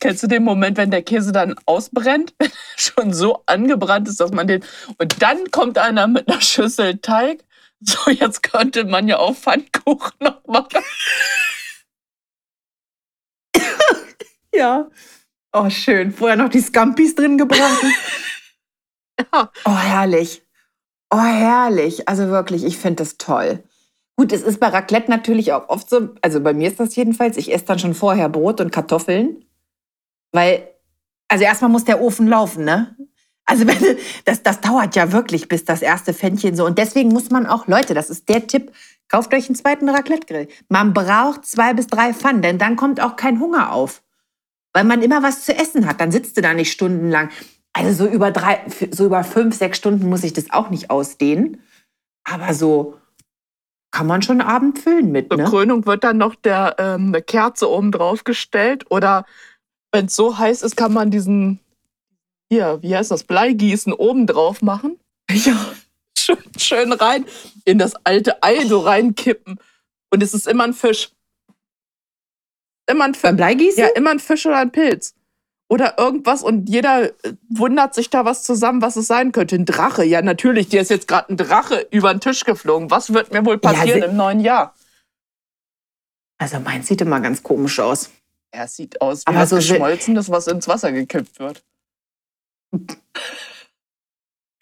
kennst 0.00 0.22
du 0.22 0.26
den 0.26 0.42
Moment, 0.42 0.78
wenn 0.78 0.90
der 0.90 1.02
Käse 1.02 1.30
dann 1.30 1.54
ausbrennt, 1.66 2.34
schon 2.76 3.12
so 3.12 3.42
angebrannt 3.46 4.08
ist, 4.08 4.20
dass 4.20 4.32
man 4.32 4.46
den. 4.46 4.64
Und 4.96 5.22
dann 5.22 5.50
kommt 5.50 5.76
einer 5.78 6.06
mit 6.06 6.28
einer 6.28 6.40
Schüssel 6.40 6.98
Teig. 6.98 7.44
So, 7.80 8.10
jetzt 8.10 8.42
könnte 8.42 8.84
man 8.84 9.06
ja 9.06 9.18
auch 9.18 9.36
Pfannkuchen 9.36 10.14
noch 10.20 10.44
machen. 10.46 10.82
Ja. 14.58 14.88
Oh, 15.52 15.70
schön. 15.70 16.12
Vorher 16.12 16.36
noch 16.36 16.48
die 16.48 16.60
Scampis 16.60 17.14
drin 17.14 17.38
gebraten. 17.38 17.92
Ja. 19.32 19.50
Oh, 19.64 19.76
herrlich. 19.76 20.42
Oh, 21.10 21.18
herrlich. 21.18 22.08
Also 22.08 22.28
wirklich, 22.28 22.64
ich 22.64 22.78
finde 22.78 23.02
das 23.02 23.18
toll. 23.18 23.64
Gut, 24.16 24.32
es 24.32 24.42
ist 24.42 24.60
bei 24.60 24.68
Raclette 24.68 25.10
natürlich 25.10 25.52
auch 25.52 25.68
oft 25.68 25.90
so, 25.90 26.10
also 26.22 26.40
bei 26.40 26.54
mir 26.54 26.68
ist 26.68 26.78
das 26.78 26.94
jedenfalls, 26.94 27.36
ich 27.36 27.52
esse 27.52 27.64
dann 27.64 27.80
schon 27.80 27.94
vorher 27.94 28.28
Brot 28.28 28.60
und 28.60 28.70
Kartoffeln, 28.70 29.44
weil, 30.32 30.68
also 31.26 31.44
erstmal 31.44 31.70
muss 31.70 31.84
der 31.84 32.00
Ofen 32.00 32.28
laufen, 32.28 32.64
ne? 32.64 32.96
Also 33.44 33.66
wenn, 33.66 33.98
das, 34.24 34.44
das 34.44 34.60
dauert 34.60 34.94
ja 34.94 35.10
wirklich, 35.10 35.48
bis 35.48 35.64
das 35.64 35.82
erste 35.82 36.14
Pfännchen 36.14 36.54
so. 36.54 36.64
Und 36.64 36.78
deswegen 36.78 37.08
muss 37.08 37.30
man 37.30 37.46
auch, 37.46 37.66
Leute, 37.66 37.94
das 37.94 38.10
ist 38.10 38.28
der 38.28 38.46
Tipp, 38.46 38.72
kauft 39.08 39.34
euch 39.34 39.46
einen 39.46 39.56
zweiten 39.56 39.88
Raclette-Grill. 39.88 40.46
Man 40.68 40.94
braucht 40.94 41.44
zwei 41.44 41.74
bis 41.74 41.88
drei 41.88 42.14
Pfannen, 42.14 42.42
denn 42.42 42.58
dann 42.58 42.76
kommt 42.76 43.00
auch 43.00 43.16
kein 43.16 43.40
Hunger 43.40 43.72
auf. 43.72 44.02
Weil 44.78 44.84
man 44.84 45.02
immer 45.02 45.24
was 45.24 45.44
zu 45.44 45.52
essen 45.56 45.86
hat. 45.86 46.00
Dann 46.00 46.12
sitzt 46.12 46.36
du 46.36 46.40
da 46.40 46.54
nicht 46.54 46.70
stundenlang. 46.70 47.30
Also 47.72 48.04
so 48.04 48.08
über, 48.08 48.30
drei, 48.30 48.60
so 48.92 49.06
über 49.06 49.24
fünf, 49.24 49.56
sechs 49.56 49.76
Stunden 49.76 50.08
muss 50.08 50.22
ich 50.22 50.34
das 50.34 50.50
auch 50.50 50.70
nicht 50.70 50.88
ausdehnen. 50.88 51.60
Aber 52.22 52.54
so 52.54 52.96
kann 53.90 54.06
man 54.06 54.22
schon 54.22 54.40
einen 54.40 54.48
Abend 54.48 54.78
füllen 54.78 55.10
mit, 55.10 55.30
Zur 55.30 55.38
ne? 55.38 55.44
Krönung 55.46 55.84
wird 55.84 56.04
dann 56.04 56.18
noch 56.18 56.36
der, 56.36 56.76
ähm, 56.78 57.08
eine 57.08 57.22
Kerze 57.22 57.68
oben 57.68 57.90
drauf 57.90 58.22
gestellt. 58.22 58.88
Oder 58.88 59.26
wenn 59.90 60.06
es 60.06 60.14
so 60.14 60.38
heiß 60.38 60.62
ist, 60.62 60.76
kann 60.76 60.92
man 60.92 61.10
diesen, 61.10 61.58
hier, 62.48 62.78
wie 62.80 62.94
heißt 62.94 63.10
das, 63.10 63.24
Bleigießen 63.24 63.92
oben 63.92 64.28
drauf 64.28 64.62
machen. 64.62 64.96
Ja. 65.34 65.56
Schön, 66.16 66.38
schön 66.56 66.92
rein 66.92 67.24
in 67.64 67.78
das 67.78 67.94
alte 68.06 68.44
Ei 68.44 68.64
so 68.64 68.78
reinkippen. 68.78 69.58
Und 70.10 70.22
es 70.22 70.34
ist 70.34 70.46
immer 70.46 70.62
ein 70.62 70.72
Fisch. 70.72 71.10
Immer 72.88 73.04
ein 73.04 73.14
Fisch. 73.14 73.30
Bleigießen? 73.32 73.78
Ja, 73.82 73.88
immer 73.94 74.10
ein 74.10 74.18
Fisch 74.18 74.46
oder 74.46 74.58
ein 74.58 74.72
Pilz. 74.72 75.14
Oder 75.70 75.98
irgendwas 75.98 76.42
und 76.42 76.68
jeder 76.68 77.04
äh, 77.24 77.34
wundert 77.50 77.94
sich 77.94 78.08
da 78.08 78.24
was 78.24 78.42
zusammen, 78.42 78.80
was 78.80 78.96
es 78.96 79.06
sein 79.06 79.32
könnte. 79.32 79.54
Ein 79.56 79.66
Drache, 79.66 80.02
ja 80.04 80.22
natürlich, 80.22 80.68
dir 80.70 80.80
ist 80.80 80.88
jetzt 80.90 81.06
gerade 81.08 81.32
ein 81.32 81.36
Drache 81.36 81.86
über 81.90 82.12
den 82.12 82.20
Tisch 82.20 82.44
geflogen. 82.44 82.90
Was 82.90 83.12
wird 83.12 83.32
mir 83.32 83.44
wohl 83.44 83.60
Ja, 83.62 83.72
passieren 83.72 84.00
se- 84.00 84.06
im 84.06 84.16
neuen 84.16 84.40
Jahr? 84.40 84.74
Also 86.38 86.58
meins 86.60 86.86
sieht 86.86 87.00
immer 87.02 87.20
ganz 87.20 87.42
komisch 87.42 87.80
aus. 87.80 88.10
Er 88.50 88.66
sieht 88.68 89.00
aus 89.02 89.20
wie 89.20 89.26
Aber 89.26 89.40
was 89.40 89.50
so 89.50 89.56
Geschmolzenes, 89.56 90.30
was 90.30 90.46
ins 90.46 90.66
Wasser 90.68 90.90
gekippt 90.92 91.38
wird. 91.38 91.62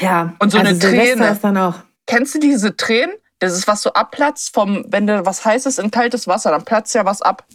Ja. 0.01 0.35
Und 0.41 0.51
so 0.53 0.59
eine 0.59 0.75
Silvester 0.75 1.15
Träne. 1.17 1.33
ist 1.33 1.43
dann 1.45 1.57
auch. 1.57 1.75
Kennst 2.07 2.35
du 2.35 2.39
diese 2.39 2.77
Tränen? 2.77 3.15
Das 3.39 3.53
ist 3.55 3.67
was 3.67 3.83
so 3.83 3.93
abplatzt 3.93 4.53
vom, 4.55 4.85
wenn 4.89 5.07
du 5.07 5.25
was 5.27 5.45
Heißes 5.45 5.79
in 5.79 5.91
kaltes 5.91 6.27
Wasser, 6.27 6.51
dann 6.51 6.65
platzt 6.65 6.95
ja 6.95 7.05
was 7.05 7.23
ab. 7.23 7.47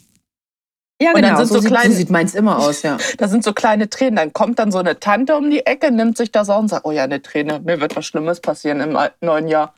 Ja, 1.02 1.10
Und 1.14 1.22
dann 1.24 1.32
genau. 1.34 1.38
sind 1.40 1.48
so, 1.48 1.56
so 1.56 1.62
sieht, 1.62 1.72
kleine- 1.72 1.90
so 1.90 1.98
sieht 1.98 2.10
meins 2.12 2.36
immer 2.36 2.60
aus, 2.60 2.84
ja. 2.84 2.98
Da 3.18 3.28
sind 3.28 3.44
so 3.44 3.54
kleine 3.54 3.90
Tränen. 3.90 4.18
Dann 4.18 4.34
kommt 4.34 4.60
dann 4.60 4.72
so 4.72 4.78
eine 4.78 5.00
Tante 5.00 5.36
um 5.36 5.50
die 5.50 5.66
Ecke, 5.66 5.92
nimmt 5.92 6.16
sich 6.16 6.32
das 6.32 6.50
auch 6.50 6.60
und 6.60 6.68
sagt, 6.68 6.86
oh 6.86 6.92
ja, 6.92 7.04
eine 7.06 7.22
Träne, 7.22 7.60
mir 7.60 7.82
wird 7.82 7.96
was 7.96 8.06
Schlimmes 8.06 8.40
passieren 8.40 8.80
im 8.82 8.98
neuen 9.22 9.48
Jahr. 9.48 9.74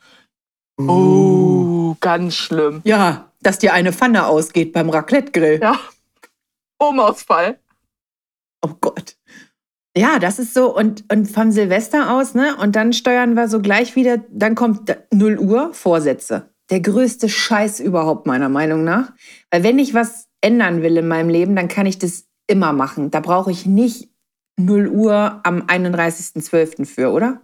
Oh, 0.79 1.95
ganz 2.01 2.35
schlimm. 2.35 2.81
Ja, 2.83 3.31
dass 3.41 3.59
dir 3.59 3.73
eine 3.73 3.93
Pfanne 3.93 4.25
ausgeht 4.27 4.73
beim 4.73 4.89
Raclette-Grill. 4.89 5.59
Ja. 5.61 5.79
Stromausfall. 6.75 7.57
Oh 8.65 8.71
Gott. 8.81 9.15
Ja, 9.95 10.19
das 10.19 10.39
ist 10.39 10.53
so. 10.53 10.75
Und, 10.75 11.05
und 11.11 11.27
vom 11.29 11.51
Silvester 11.51 12.11
aus, 12.11 12.33
ne? 12.33 12.55
Und 12.57 12.75
dann 12.75 12.93
steuern 12.93 13.35
wir 13.35 13.47
so 13.47 13.61
gleich 13.61 13.95
wieder, 13.95 14.17
dann 14.29 14.55
kommt 14.55 14.89
da- 14.89 14.95
0 15.13 15.37
Uhr, 15.39 15.73
Vorsätze. 15.73 16.49
Der 16.71 16.79
größte 16.81 17.29
Scheiß 17.29 17.79
überhaupt, 17.79 18.25
meiner 18.25 18.49
Meinung 18.49 18.83
nach. 18.83 19.11
Weil 19.51 19.63
wenn 19.63 19.77
ich 19.79 19.93
was 19.93 20.27
ändern 20.43 20.81
will 20.81 20.97
in 20.97 21.07
meinem 21.07 21.29
Leben, 21.29 21.55
dann 21.55 21.67
kann 21.67 21.85
ich 21.85 21.97
das 21.99 22.25
immer 22.47 22.73
machen. 22.73 23.11
Da 23.11 23.19
brauche 23.19 23.51
ich 23.51 23.65
nicht 23.65 24.09
0 24.57 24.87
Uhr 24.87 25.39
am 25.43 25.61
31.12. 25.63 26.85
für, 26.85 27.11
oder? 27.11 27.41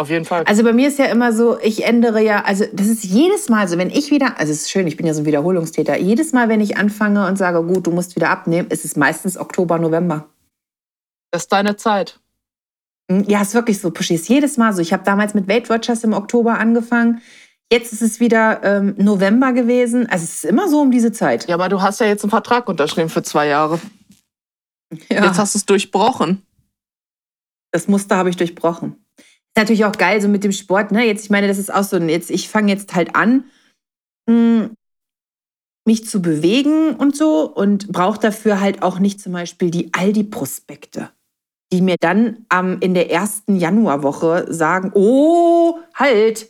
Auf 0.00 0.08
jeden 0.08 0.24
Fall. 0.24 0.44
Also 0.44 0.64
bei 0.64 0.72
mir 0.72 0.88
ist 0.88 0.98
ja 0.98 1.04
immer 1.06 1.30
so, 1.30 1.58
ich 1.60 1.84
ändere 1.84 2.22
ja, 2.22 2.42
also 2.44 2.64
das 2.72 2.86
ist 2.86 3.04
jedes 3.04 3.50
Mal 3.50 3.68
so, 3.68 3.76
wenn 3.76 3.90
ich 3.90 4.10
wieder, 4.10 4.38
also 4.38 4.50
es 4.50 4.62
ist 4.62 4.70
schön, 4.70 4.86
ich 4.86 4.96
bin 4.96 5.04
ja 5.06 5.12
so 5.12 5.20
ein 5.20 5.26
Wiederholungstäter, 5.26 5.98
jedes 5.98 6.32
Mal, 6.32 6.48
wenn 6.48 6.62
ich 6.62 6.78
anfange 6.78 7.26
und 7.26 7.36
sage, 7.36 7.62
gut, 7.62 7.86
du 7.86 7.90
musst 7.90 8.16
wieder 8.16 8.30
abnehmen, 8.30 8.68
ist 8.70 8.86
es 8.86 8.96
meistens 8.96 9.36
Oktober, 9.36 9.78
November. 9.78 10.30
Das 11.30 11.42
ist 11.42 11.52
deine 11.52 11.76
Zeit. 11.76 12.18
Hm, 13.12 13.24
Ja, 13.28 13.42
ist 13.42 13.52
wirklich 13.52 13.78
so, 13.78 13.90
Pushy, 13.90 14.14
ist 14.14 14.30
jedes 14.30 14.56
Mal 14.56 14.72
so. 14.72 14.80
Ich 14.80 14.94
habe 14.94 15.04
damals 15.04 15.34
mit 15.34 15.48
Weight 15.48 15.68
Watchers 15.68 16.02
im 16.02 16.14
Oktober 16.14 16.58
angefangen, 16.58 17.20
jetzt 17.72 17.92
ist 17.92 18.02
es 18.02 18.20
wieder 18.20 18.62
ähm, 18.62 18.94
November 18.98 19.52
gewesen, 19.52 20.08
also 20.08 20.24
es 20.24 20.34
ist 20.34 20.44
immer 20.44 20.68
so 20.68 20.80
um 20.80 20.90
diese 20.90 21.12
Zeit. 21.12 21.48
Ja, 21.48 21.54
aber 21.54 21.68
du 21.68 21.80
hast 21.80 22.00
ja 22.00 22.06
jetzt 22.06 22.24
einen 22.24 22.30
Vertrag 22.30 22.68
unterschrieben 22.68 23.08
für 23.08 23.22
zwei 23.22 23.46
Jahre. 23.46 23.80
Ja. 25.08 25.26
Jetzt 25.26 25.38
hast 25.38 25.54
du 25.54 25.58
es 25.58 25.66
durchbrochen. 25.66 26.42
Das 27.72 27.86
Muster 27.86 28.16
habe 28.16 28.30
ich 28.30 28.36
durchbrochen. 28.36 28.96
Ist 29.16 29.56
natürlich 29.56 29.84
auch 29.84 29.92
geil, 29.92 30.20
so 30.20 30.28
mit 30.28 30.42
dem 30.42 30.52
Sport, 30.52 30.90
ne? 30.90 31.06
Jetzt, 31.06 31.24
ich 31.24 31.30
meine, 31.30 31.46
das 31.48 31.58
ist 31.58 31.72
auch 31.72 31.84
so, 31.84 31.96
jetzt, 31.98 32.30
ich 32.30 32.48
fange 32.48 32.72
jetzt 32.72 32.94
halt 32.94 33.14
an, 33.14 33.44
mh, 34.26 34.70
mich 35.86 36.06
zu 36.06 36.20
bewegen 36.20 36.94
und 36.94 37.16
so 37.16 37.52
und 37.52 37.88
brauche 37.90 38.18
dafür 38.18 38.60
halt 38.60 38.82
auch 38.82 38.98
nicht 38.98 39.20
zum 39.20 39.32
Beispiel 39.32 39.70
die 39.70 39.92
Aldi-Prospekte, 39.92 41.10
die 41.72 41.80
mir 41.80 41.96
dann 41.98 42.44
am 42.48 42.80
in 42.80 42.94
der 42.94 43.10
ersten 43.10 43.56
Januarwoche 43.56 44.46
sagen, 44.52 44.92
oh, 44.94 45.78
halt, 45.94 46.48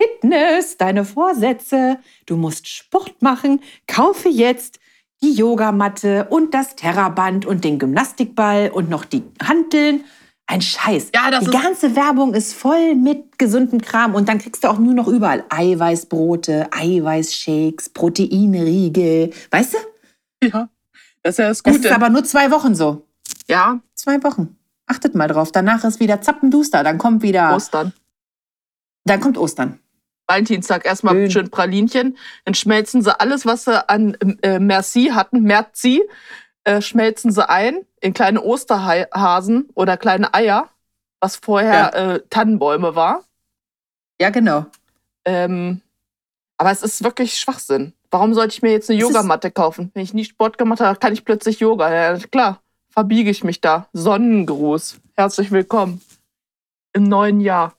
Fitness, 0.00 0.76
deine 0.76 1.04
Vorsätze, 1.04 1.98
du 2.26 2.36
musst 2.36 2.68
Sport 2.68 3.20
machen, 3.22 3.60
kaufe 3.86 4.28
jetzt 4.28 4.78
die 5.22 5.32
Yogamatte 5.32 6.26
und 6.30 6.52
das 6.52 6.76
Terraband 6.76 7.46
und 7.46 7.64
den 7.64 7.78
Gymnastikball 7.78 8.70
und 8.70 8.90
noch 8.90 9.04
die 9.04 9.22
Hanteln. 9.42 10.04
Ein 10.48 10.60
Scheiß. 10.60 11.10
Ja, 11.12 11.30
das 11.32 11.44
die 11.44 11.50
ganze 11.50 11.96
Werbung 11.96 12.32
ist 12.34 12.52
voll 12.54 12.94
mit 12.94 13.36
gesundem 13.36 13.80
Kram 13.80 14.14
und 14.14 14.28
dann 14.28 14.38
kriegst 14.38 14.62
du 14.62 14.68
auch 14.68 14.78
nur 14.78 14.94
noch 14.94 15.08
überall 15.08 15.44
Eiweißbrote, 15.48 16.68
Eiweißshakes, 16.72 17.88
Proteinriegel. 17.88 19.32
Weißt 19.50 19.74
du? 19.74 20.46
Ja. 20.46 20.68
Das 21.24 21.34
ist 21.34 21.38
ja 21.38 21.48
das 21.48 21.62
Das 21.62 21.74
Gute. 21.74 21.88
ist 21.88 21.94
aber 21.94 22.10
nur 22.10 22.22
zwei 22.22 22.50
Wochen 22.52 22.74
so. 22.76 23.02
ja, 23.48 23.80
Zwei 23.94 24.22
Wochen. 24.22 24.56
Achtet 24.86 25.16
mal 25.16 25.26
drauf. 25.26 25.50
Danach 25.50 25.82
ist 25.82 25.98
wieder 25.98 26.20
Zappenduster. 26.20 26.84
Dann 26.84 26.98
kommt 26.98 27.22
wieder. 27.22 27.56
Ostern. 27.56 27.92
Dann 29.04 29.18
kommt 29.20 29.36
Ostern. 29.38 29.80
Valentinstag 30.26 30.84
erstmal 30.84 31.14
Schön. 31.14 31.30
schön 31.30 31.50
Pralinchen. 31.50 32.18
Dann 32.44 32.54
schmelzen 32.54 33.02
sie 33.02 33.18
alles, 33.18 33.46
was 33.46 33.64
sie 33.64 33.88
an 33.88 34.14
äh, 34.42 34.58
Merci 34.58 35.10
hatten, 35.14 35.42
Merci, 35.42 36.02
äh, 36.64 36.80
schmelzen 36.80 37.30
sie 37.30 37.48
ein 37.48 37.86
in 38.00 38.12
kleine 38.12 38.42
Osterhasen 38.42 39.68
oder 39.74 39.96
kleine 39.96 40.34
Eier, 40.34 40.68
was 41.20 41.36
vorher 41.36 41.94
äh, 41.94 42.20
Tannenbäume 42.28 42.94
war. 42.94 43.24
Ja, 44.20 44.30
genau. 44.30 44.66
Ähm, 45.24 45.80
aber 46.56 46.70
es 46.70 46.82
ist 46.82 47.04
wirklich 47.04 47.38
Schwachsinn. 47.38 47.92
Warum 48.10 48.34
sollte 48.34 48.54
ich 48.54 48.62
mir 48.62 48.72
jetzt 48.72 48.88
eine 48.90 48.98
Yogamatte 48.98 49.50
kaufen? 49.50 49.90
Wenn 49.94 50.02
ich 50.02 50.14
nie 50.14 50.24
Sport 50.24 50.58
gemacht 50.58 50.80
habe, 50.80 50.98
kann 50.98 51.12
ich 51.12 51.24
plötzlich 51.24 51.60
Yoga. 51.60 51.92
Ja, 51.92 52.18
klar, 52.18 52.62
verbiege 52.88 53.30
ich 53.30 53.44
mich 53.44 53.60
da. 53.60 53.88
Sonnengruß. 53.92 54.98
Herzlich 55.16 55.50
willkommen 55.50 56.00
im 56.92 57.04
neuen 57.04 57.40
Jahr. 57.40 57.75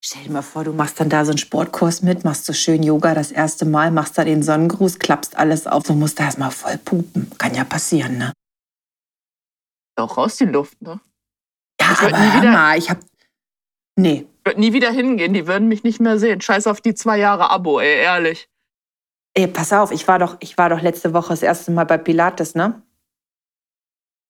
Stell 0.00 0.22
dir 0.22 0.30
mal 0.30 0.42
vor, 0.42 0.64
du 0.64 0.72
machst 0.72 1.00
dann 1.00 1.08
da 1.08 1.24
so 1.24 1.32
einen 1.32 1.38
Sportkurs 1.38 2.02
mit, 2.02 2.24
machst 2.24 2.44
so 2.44 2.52
schön 2.52 2.82
Yoga 2.82 3.14
das 3.14 3.32
erste 3.32 3.64
Mal, 3.64 3.90
machst 3.90 4.16
da 4.16 4.24
den 4.24 4.42
Sonnengruß, 4.42 4.98
klappst 5.00 5.36
alles 5.36 5.66
auf. 5.66 5.82
Du 5.84 5.94
musst 5.94 6.20
da 6.20 6.24
erstmal 6.24 6.52
voll 6.52 6.78
pupen. 6.78 7.30
Kann 7.38 7.54
ja 7.54 7.64
passieren, 7.64 8.16
ne? 8.16 8.32
Auch 9.96 10.16
raus 10.16 10.36
die 10.36 10.44
Luft, 10.44 10.80
ne? 10.80 11.00
Ja, 11.80 11.92
Ich 11.92 11.98
aber 11.98 12.18
nie 12.18 12.30
hör 12.30 12.52
mal, 12.52 12.78
ich 12.78 12.88
hab. 12.88 13.00
Nee. 13.96 14.26
Ich 14.38 14.46
würde 14.46 14.60
nie 14.60 14.72
wieder 14.72 14.92
hingehen, 14.92 15.34
die 15.34 15.46
würden 15.48 15.66
mich 15.66 15.82
nicht 15.82 16.00
mehr 16.00 16.18
sehen. 16.18 16.40
Scheiß 16.40 16.68
auf 16.68 16.80
die 16.80 16.94
zwei 16.94 17.18
Jahre 17.18 17.50
Abo, 17.50 17.80
ey, 17.80 17.98
ehrlich. 17.98 18.48
Ey, 19.34 19.48
pass 19.48 19.72
auf, 19.72 19.90
ich 19.90 20.06
war 20.06 20.18
doch, 20.20 20.36
ich 20.40 20.56
war 20.56 20.68
doch 20.68 20.80
letzte 20.80 21.12
Woche 21.12 21.30
das 21.30 21.42
erste 21.42 21.72
Mal 21.72 21.84
bei 21.84 21.98
Pilates, 21.98 22.54
ne? 22.54 22.82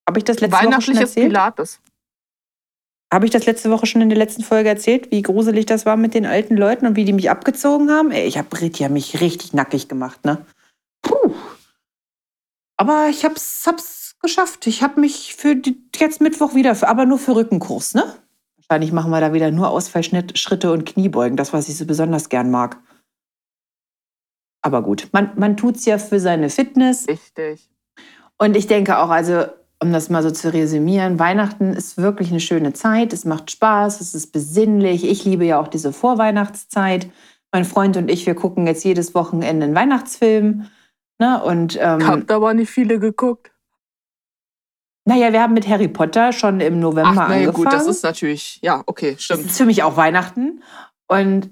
Habe 0.08 0.18
ich 0.18 0.24
das 0.24 0.40
letzte 0.40 0.56
Woche 0.56 0.62
schon 0.62 0.72
Weihnachtliches 0.72 1.00
erzählt? 1.10 1.28
Pilates. 1.28 1.80
Habe 3.12 3.24
ich 3.24 3.30
das 3.30 3.46
letzte 3.46 3.70
Woche 3.70 3.86
schon 3.86 4.02
in 4.02 4.10
der 4.10 4.18
letzten 4.18 4.42
Folge 4.42 4.68
erzählt, 4.68 5.10
wie 5.10 5.22
gruselig 5.22 5.64
das 5.66 5.86
war 5.86 5.96
mit 5.96 6.12
den 6.12 6.26
alten 6.26 6.56
Leuten 6.56 6.86
und 6.86 6.96
wie 6.96 7.06
die 7.06 7.14
mich 7.14 7.30
abgezogen 7.30 7.90
haben? 7.90 8.10
Ey, 8.10 8.26
ich 8.26 8.36
habe 8.36 8.48
haben 8.54 8.92
mich 8.92 9.20
richtig 9.20 9.54
nackig 9.54 9.88
gemacht, 9.88 10.24
ne? 10.24 10.44
Puh. 11.02 11.32
Aber 12.76 13.08
ich 13.08 13.24
hab's, 13.24 13.64
hab's 13.66 14.16
geschafft. 14.20 14.66
Ich 14.66 14.82
habe 14.82 15.00
mich 15.00 15.34
für 15.36 15.56
die, 15.56 15.82
jetzt 15.96 16.20
Mittwoch 16.20 16.54
wieder, 16.54 16.74
für, 16.74 16.88
aber 16.88 17.06
nur 17.06 17.18
für 17.18 17.34
Rückenkurs, 17.34 17.94
ne? 17.94 18.14
Wahrscheinlich 18.56 18.92
machen 18.92 19.10
wir 19.10 19.20
da 19.20 19.32
wieder 19.32 19.50
nur 19.50 19.70
Ausfallschritte 19.70 20.70
und 20.70 20.84
Kniebeugen, 20.84 21.36
das, 21.36 21.54
was 21.54 21.68
ich 21.70 21.78
so 21.78 21.86
besonders 21.86 22.28
gern 22.28 22.50
mag. 22.50 22.78
Aber 24.60 24.82
gut, 24.82 25.08
man, 25.12 25.32
man 25.36 25.56
tut's 25.56 25.86
ja 25.86 25.98
für 25.98 26.20
seine 26.20 26.50
Fitness. 26.50 27.08
Richtig. 27.08 27.70
Und 28.36 28.56
ich 28.56 28.66
denke 28.66 28.98
auch, 28.98 29.08
also, 29.08 29.46
um 29.80 29.92
das 29.92 30.08
mal 30.10 30.22
so 30.22 30.30
zu 30.30 30.52
resümieren, 30.52 31.18
Weihnachten 31.18 31.72
ist 31.72 31.98
wirklich 31.98 32.30
eine 32.30 32.40
schöne 32.40 32.72
Zeit. 32.72 33.12
Es 33.12 33.24
macht 33.24 33.50
Spaß, 33.50 34.00
es 34.00 34.14
ist 34.14 34.32
besinnlich. 34.32 35.04
Ich 35.08 35.24
liebe 35.24 35.44
ja 35.44 35.60
auch 35.60 35.68
diese 35.68 35.92
Vorweihnachtszeit. 35.92 37.08
Mein 37.52 37.64
Freund 37.64 37.96
und 37.96 38.10
ich, 38.10 38.26
wir 38.26 38.34
gucken 38.34 38.66
jetzt 38.66 38.84
jedes 38.84 39.14
Wochenende 39.14 39.66
einen 39.66 39.74
Weihnachtsfilm. 39.74 40.66
Ne? 41.20 41.42
Und 41.42 41.78
ähm, 41.80 42.06
Habt 42.06 42.30
aber 42.30 42.54
nicht 42.54 42.70
viele 42.70 42.98
geguckt. 42.98 43.52
naja, 45.04 45.32
wir 45.32 45.40
haben 45.42 45.54
mit 45.54 45.66
Harry 45.68 45.88
Potter 45.88 46.32
schon 46.32 46.60
im 46.60 46.80
November 46.80 47.22
Ach, 47.22 47.28
nee, 47.28 47.34
angefangen. 47.46 47.54
gut, 47.54 47.72
das 47.72 47.86
ist 47.86 48.02
natürlich, 48.02 48.58
ja, 48.62 48.82
okay, 48.86 49.12
Das 49.12 49.22
stimmt. 49.22 49.46
ist 49.46 49.56
für 49.56 49.64
mich 49.64 49.82
auch 49.82 49.96
Weihnachten. 49.96 50.62
Und 51.06 51.50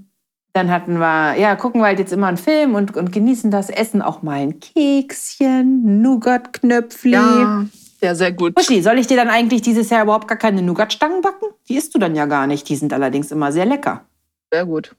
dann 0.52 0.70
hatten 0.70 0.98
wir, 0.98 1.34
ja, 1.38 1.54
gucken 1.56 1.80
wir 1.80 1.86
halt 1.86 1.98
jetzt 1.98 2.12
immer 2.12 2.26
einen 2.26 2.36
Film 2.38 2.74
und, 2.74 2.96
und 2.96 3.12
genießen 3.12 3.50
das 3.50 3.70
Essen 3.70 4.02
auch 4.02 4.22
mal 4.22 4.40
ein 4.40 4.58
Kekschen, 4.60 6.02
Nougat-Knöpfli. 6.02 7.12
Ja, 7.12 7.64
Ja, 8.00 8.14
sehr 8.14 8.32
gut. 8.32 8.58
Uschi, 8.58 8.82
soll 8.82 8.98
ich 8.98 9.06
dir 9.06 9.16
dann 9.16 9.30
eigentlich 9.30 9.62
dieses 9.62 9.90
Jahr 9.90 10.02
überhaupt 10.02 10.28
gar 10.28 10.36
keine 10.36 10.62
Nougatstangen 10.62 11.22
backen? 11.22 11.46
Die 11.68 11.76
isst 11.76 11.94
du 11.94 11.98
dann 11.98 12.14
ja 12.14 12.26
gar 12.26 12.46
nicht. 12.46 12.68
Die 12.68 12.76
sind 12.76 12.92
allerdings 12.92 13.30
immer 13.30 13.52
sehr 13.52 13.64
lecker. 13.64 14.04
Sehr 14.52 14.66
gut. 14.66 14.94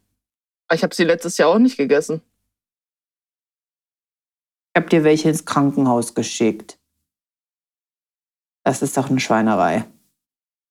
Ich 0.74 0.84
habe 0.84 0.94
sie 0.94 1.04
letztes 1.04 1.38
Jahr 1.38 1.50
auch 1.50 1.60
nicht 1.60 1.78
gegessen. 1.78 2.22
Ich 4.74 4.82
habe 4.82 4.90
dir 4.90 5.04
welche 5.04 5.30
ins 5.30 5.46
Krankenhaus 5.46 6.14
geschickt. 6.14 6.78
Das 8.64 8.82
ist 8.82 8.98
doch 8.98 9.10
eine 9.10 9.20
Schweinerei. 9.20 9.86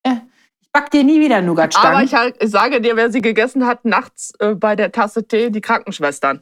Ja, 0.04 0.22
ich 0.60 0.70
back 0.70 0.90
dir 0.90 1.02
nie 1.02 1.18
wieder 1.18 1.40
Nougatstangen. 1.40 1.96
Aber 1.96 2.04
ich, 2.04 2.14
halt, 2.14 2.36
ich 2.42 2.50
sage 2.50 2.80
dir, 2.80 2.96
wer 2.96 3.10
sie 3.10 3.22
gegessen 3.22 3.66
hat, 3.66 3.84
nachts 3.84 4.34
äh, 4.38 4.54
bei 4.54 4.76
der 4.76 4.92
Tasse 4.92 5.26
Tee, 5.26 5.50
die 5.50 5.62
Krankenschwestern. 5.62 6.40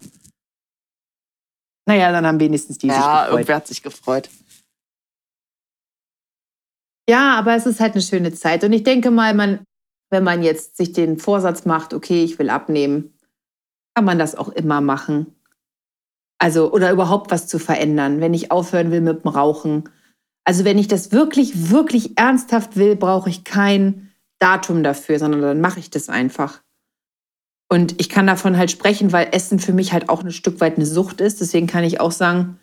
naja, 1.87 2.11
dann 2.11 2.27
haben 2.27 2.40
wenigstens 2.40 2.79
die 2.79 2.88
sich 2.88 2.99
ja, 2.99 3.23
gefreut. 3.23 3.33
irgendwer 3.38 3.57
hat 3.57 3.66
sich 3.68 3.83
gefreut. 3.83 4.29
Ja, 7.08 7.34
aber 7.38 7.54
es 7.54 7.66
ist 7.66 7.80
halt 7.80 7.92
eine 7.92 8.02
schöne 8.02 8.32
Zeit. 8.32 8.64
Und 8.64 8.72
ich 8.72 8.82
denke 8.82 9.10
mal, 9.10 9.34
man, 9.34 9.64
wenn 10.10 10.24
man 10.24 10.42
jetzt 10.42 10.76
sich 10.76 10.92
den 10.92 11.18
Vorsatz 11.18 11.66
macht, 11.66 11.92
okay, 11.92 12.24
ich 12.24 12.38
will 12.38 12.50
abnehmen, 12.50 13.14
kann 13.94 14.04
man 14.04 14.18
das 14.18 14.34
auch 14.34 14.48
immer 14.48 14.80
machen. 14.80 15.34
Also, 16.38 16.72
oder 16.72 16.90
überhaupt 16.90 17.30
was 17.30 17.46
zu 17.46 17.58
verändern, 17.58 18.20
wenn 18.20 18.34
ich 18.34 18.50
aufhören 18.50 18.90
will 18.90 19.00
mit 19.00 19.24
dem 19.24 19.28
Rauchen. 19.28 19.88
Also, 20.44 20.64
wenn 20.64 20.78
ich 20.78 20.88
das 20.88 21.12
wirklich, 21.12 21.70
wirklich 21.70 22.18
ernsthaft 22.18 22.76
will, 22.76 22.96
brauche 22.96 23.30
ich 23.30 23.44
kein 23.44 24.10
Datum 24.40 24.82
dafür, 24.82 25.18
sondern 25.18 25.40
dann 25.40 25.60
mache 25.60 25.80
ich 25.80 25.90
das 25.90 26.08
einfach. 26.08 26.62
Und 27.70 28.00
ich 28.00 28.08
kann 28.08 28.26
davon 28.26 28.56
halt 28.56 28.70
sprechen, 28.70 29.12
weil 29.12 29.28
Essen 29.32 29.58
für 29.58 29.72
mich 29.72 29.92
halt 29.92 30.08
auch 30.08 30.22
ein 30.22 30.30
Stück 30.32 30.60
weit 30.60 30.76
eine 30.76 30.86
Sucht 30.86 31.20
ist. 31.20 31.40
Deswegen 31.40 31.66
kann 31.66 31.84
ich 31.84 32.00
auch 32.00 32.12
sagen, 32.12 32.58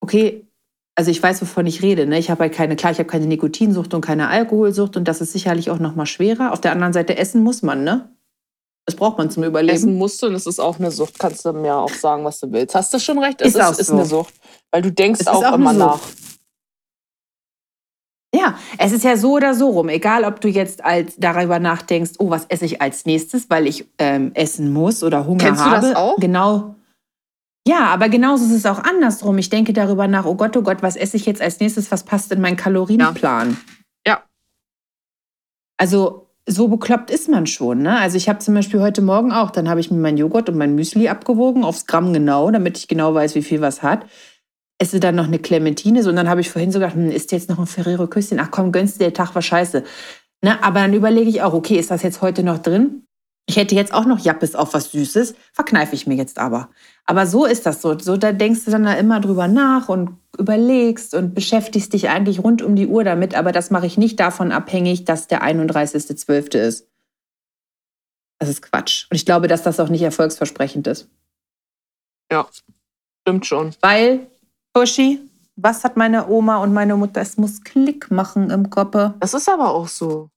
okay, 0.00 0.46
also 0.94 1.10
ich 1.10 1.22
weiß, 1.22 1.40
wovon 1.42 1.66
ich 1.66 1.82
rede. 1.82 2.06
Ne? 2.06 2.18
Ich 2.18 2.30
habe 2.30 2.42
halt 2.42 2.54
keine, 2.54 2.76
klar, 2.76 2.92
ich 2.92 2.98
habe 2.98 3.08
keine 3.08 3.26
Nikotinsucht 3.26 3.94
und 3.94 4.00
keine 4.02 4.28
Alkoholsucht 4.28 4.96
und 4.96 5.08
das 5.08 5.20
ist 5.20 5.32
sicherlich 5.32 5.70
auch 5.70 5.78
noch 5.78 5.94
mal 5.94 6.06
schwerer. 6.06 6.52
Auf 6.52 6.60
der 6.60 6.72
anderen 6.72 6.92
Seite 6.92 7.16
essen 7.16 7.42
muss 7.42 7.62
man, 7.62 7.84
ne? 7.84 8.10
Das 8.84 8.96
braucht 8.96 9.16
man 9.16 9.30
zum 9.30 9.44
Überleben. 9.44 9.76
Essen 9.76 9.96
musst 9.96 10.20
du 10.22 10.26
und 10.26 10.34
es 10.34 10.46
ist 10.46 10.58
auch 10.58 10.78
eine 10.78 10.90
Sucht. 10.90 11.18
Kannst 11.18 11.44
du 11.44 11.52
mir 11.52 11.76
auch 11.76 11.88
sagen, 11.90 12.24
was 12.24 12.40
du 12.40 12.50
willst. 12.50 12.74
Hast 12.74 12.92
du 12.92 12.98
schon 12.98 13.18
recht? 13.18 13.40
Es 13.40 13.48
Ist 13.48 13.54
ist, 13.54 13.62
auch 13.62 13.78
ist 13.78 13.86
so. 13.86 13.94
eine 13.94 14.04
Sucht. 14.04 14.34
Weil 14.72 14.82
du 14.82 14.90
denkst 14.90 15.26
auch, 15.28 15.44
auch 15.44 15.54
immer 15.54 15.72
nach. 15.72 16.00
Ja, 18.34 18.58
es 18.78 18.92
ist 18.92 19.04
ja 19.04 19.16
so 19.16 19.34
oder 19.34 19.54
so 19.54 19.68
rum. 19.68 19.88
Egal, 19.88 20.24
ob 20.24 20.40
du 20.40 20.48
jetzt 20.48 20.84
als 20.84 21.14
darüber 21.18 21.58
nachdenkst, 21.58 22.12
oh, 22.18 22.30
was 22.30 22.46
esse 22.46 22.64
ich 22.64 22.80
als 22.80 23.04
nächstes, 23.04 23.48
weil 23.50 23.66
ich 23.66 23.86
ähm, 23.98 24.32
essen 24.34 24.72
muss 24.72 25.02
oder 25.04 25.26
Hunger 25.26 25.44
Kennst 25.44 25.60
du 25.60 25.66
habe. 25.66 25.86
das 25.88 25.96
auch? 25.96 26.16
Genau. 26.16 26.74
Ja, 27.66 27.86
aber 27.86 28.08
genauso 28.08 28.44
ist 28.44 28.52
es 28.52 28.66
auch 28.66 28.80
andersrum. 28.80 29.38
Ich 29.38 29.50
denke 29.50 29.72
darüber 29.72 30.08
nach, 30.08 30.24
oh 30.24 30.34
Gott, 30.34 30.56
oh 30.56 30.62
Gott, 30.62 30.82
was 30.82 30.96
esse 30.96 31.16
ich 31.16 31.26
jetzt 31.26 31.40
als 31.40 31.60
nächstes? 31.60 31.92
Was 31.92 32.04
passt 32.04 32.32
in 32.32 32.40
meinen 32.40 32.56
Kalorienplan? 32.56 33.56
Ja. 34.06 34.22
Also 35.76 36.28
so 36.46 36.66
bekloppt 36.66 37.10
ist 37.10 37.28
man 37.28 37.46
schon. 37.46 37.82
Ne? 37.82 37.98
Also 37.98 38.16
ich 38.16 38.28
habe 38.28 38.40
zum 38.40 38.54
Beispiel 38.54 38.80
heute 38.80 39.00
Morgen 39.00 39.32
auch, 39.32 39.50
dann 39.50 39.68
habe 39.68 39.78
ich 39.78 39.90
mir 39.90 39.98
meinen 39.98 40.18
Joghurt 40.18 40.48
und 40.48 40.58
mein 40.58 40.74
Müsli 40.74 41.08
abgewogen, 41.08 41.62
aufs 41.62 41.86
Gramm 41.86 42.12
genau, 42.12 42.50
damit 42.50 42.78
ich 42.78 42.88
genau 42.88 43.14
weiß, 43.14 43.36
wie 43.36 43.42
viel 43.42 43.60
was 43.60 43.82
hat. 43.82 44.06
Esse 44.78 44.98
dann 44.98 45.14
noch 45.14 45.28
eine 45.28 45.38
Clementine 45.38 46.02
so, 46.02 46.10
und 46.10 46.16
dann 46.16 46.28
habe 46.28 46.40
ich 46.40 46.50
vorhin 46.50 46.72
so 46.72 46.80
gedacht, 46.80 46.96
hm, 46.96 47.10
isst 47.12 47.30
jetzt 47.30 47.48
noch 47.48 47.60
ein 47.60 47.66
Ferrero 47.66 48.08
Küsschen? 48.08 48.40
Ach 48.40 48.50
komm, 48.50 48.72
gönnst 48.72 48.96
dir, 48.96 49.04
der 49.04 49.14
Tag 49.14 49.36
war 49.36 49.42
scheiße. 49.42 49.84
Ne? 50.42 50.62
Aber 50.64 50.80
dann 50.80 50.94
überlege 50.94 51.30
ich 51.30 51.42
auch, 51.42 51.52
okay, 51.52 51.76
ist 51.76 51.92
das 51.92 52.02
jetzt 52.02 52.22
heute 52.22 52.42
noch 52.42 52.58
drin? 52.58 53.06
Ich 53.46 53.56
hätte 53.56 53.74
jetzt 53.74 53.92
auch 53.92 54.04
noch 54.04 54.20
Jappes 54.20 54.54
auf 54.54 54.72
was 54.72 54.92
Süßes, 54.92 55.34
verkneife 55.52 55.94
ich 55.94 56.06
mir 56.06 56.14
jetzt 56.14 56.38
aber. 56.38 56.70
Aber 57.06 57.26
so 57.26 57.44
ist 57.44 57.66
das 57.66 57.82
so. 57.82 57.98
So, 57.98 58.16
da 58.16 58.32
denkst 58.32 58.64
du 58.64 58.70
dann 58.70 58.84
da 58.84 58.94
immer 58.94 59.20
drüber 59.20 59.48
nach 59.48 59.88
und 59.88 60.16
überlegst 60.38 61.14
und 61.14 61.34
beschäftigst 61.34 61.92
dich 61.92 62.08
eigentlich 62.08 62.42
rund 62.42 62.62
um 62.62 62.76
die 62.76 62.86
Uhr 62.86 63.02
damit. 63.02 63.34
Aber 63.34 63.50
das 63.52 63.70
mache 63.70 63.86
ich 63.86 63.98
nicht 63.98 64.20
davon 64.20 64.52
abhängig, 64.52 65.04
dass 65.04 65.26
der 65.26 65.42
31.12. 65.42 66.56
ist. 66.56 66.88
Das 68.38 68.48
ist 68.48 68.62
Quatsch. 68.62 69.06
Und 69.10 69.16
ich 69.16 69.26
glaube, 69.26 69.48
dass 69.48 69.62
das 69.62 69.80
auch 69.80 69.88
nicht 69.88 70.02
erfolgsversprechend 70.02 70.86
ist. 70.86 71.08
Ja, 72.30 72.48
stimmt 73.22 73.46
schon. 73.46 73.74
Weil, 73.80 74.26
Buschi, 74.72 75.20
was 75.56 75.84
hat 75.84 75.96
meine 75.96 76.28
Oma 76.28 76.58
und 76.58 76.72
meine 76.72 76.96
Mutter? 76.96 77.20
Es 77.20 77.36
muss 77.36 77.62
Klick 77.62 78.10
machen 78.10 78.50
im 78.50 78.70
Kopf. 78.70 78.96
Das 79.20 79.34
ist 79.34 79.48
aber 79.48 79.70
auch 79.70 79.88
so. 79.88 80.30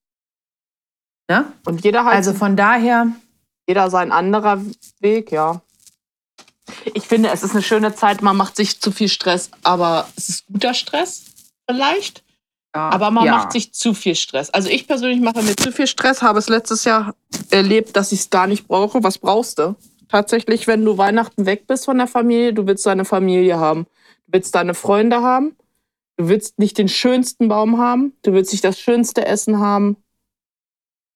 Ne? 1.29 1.51
Und 1.65 1.83
jeder 1.83 2.05
hat 2.05 2.13
Also 2.13 2.33
von 2.33 2.55
daher, 2.55 3.07
jeder 3.67 3.89
sein 3.89 4.11
anderer 4.11 4.61
Weg, 4.99 5.31
ja. 5.31 5.61
Ich 6.93 7.03
finde, 7.03 7.29
es 7.29 7.43
ist 7.43 7.51
eine 7.51 7.61
schöne 7.61 7.95
Zeit, 7.95 8.21
man 8.21 8.37
macht 8.37 8.55
sich 8.55 8.79
zu 8.79 8.91
viel 8.91 9.09
Stress, 9.09 9.49
aber 9.63 10.07
es 10.15 10.29
ist 10.29 10.47
guter 10.47 10.73
Stress 10.73 11.25
vielleicht, 11.69 12.23
aber 12.73 13.11
man 13.11 13.25
ja. 13.25 13.31
macht 13.31 13.51
sich 13.51 13.73
zu 13.73 13.93
viel 13.93 14.15
Stress. 14.15 14.49
Also 14.49 14.69
ich 14.69 14.87
persönlich 14.87 15.21
mache 15.21 15.41
mir 15.41 15.55
zu 15.55 15.71
viel 15.71 15.87
Stress, 15.87 16.21
habe 16.21 16.39
es 16.39 16.49
letztes 16.49 16.83
Jahr 16.83 17.15
erlebt, 17.49 17.95
dass 17.95 18.11
ich 18.11 18.21
es 18.21 18.29
gar 18.29 18.47
nicht 18.47 18.67
brauche. 18.67 19.03
Was 19.03 19.17
brauchst 19.17 19.59
du? 19.59 19.75
Tatsächlich, 20.09 20.67
wenn 20.67 20.83
du 20.83 20.97
Weihnachten 20.97 21.45
weg 21.45 21.67
bist 21.67 21.85
von 21.85 21.97
der 21.97 22.07
Familie, 22.07 22.53
du 22.53 22.67
willst 22.67 22.85
deine 22.85 23.05
Familie 23.05 23.57
haben, 23.59 23.85
du 24.27 24.33
willst 24.33 24.53
deine 24.55 24.73
Freunde 24.73 25.21
haben, 25.21 25.55
du 26.17 26.27
willst 26.27 26.59
nicht 26.59 26.77
den 26.77 26.89
schönsten 26.89 27.47
Baum 27.47 27.77
haben, 27.79 28.13
du 28.23 28.33
willst 28.33 28.51
nicht 28.51 28.63
das 28.63 28.79
schönste 28.79 29.25
Essen 29.25 29.59
haben, 29.59 29.97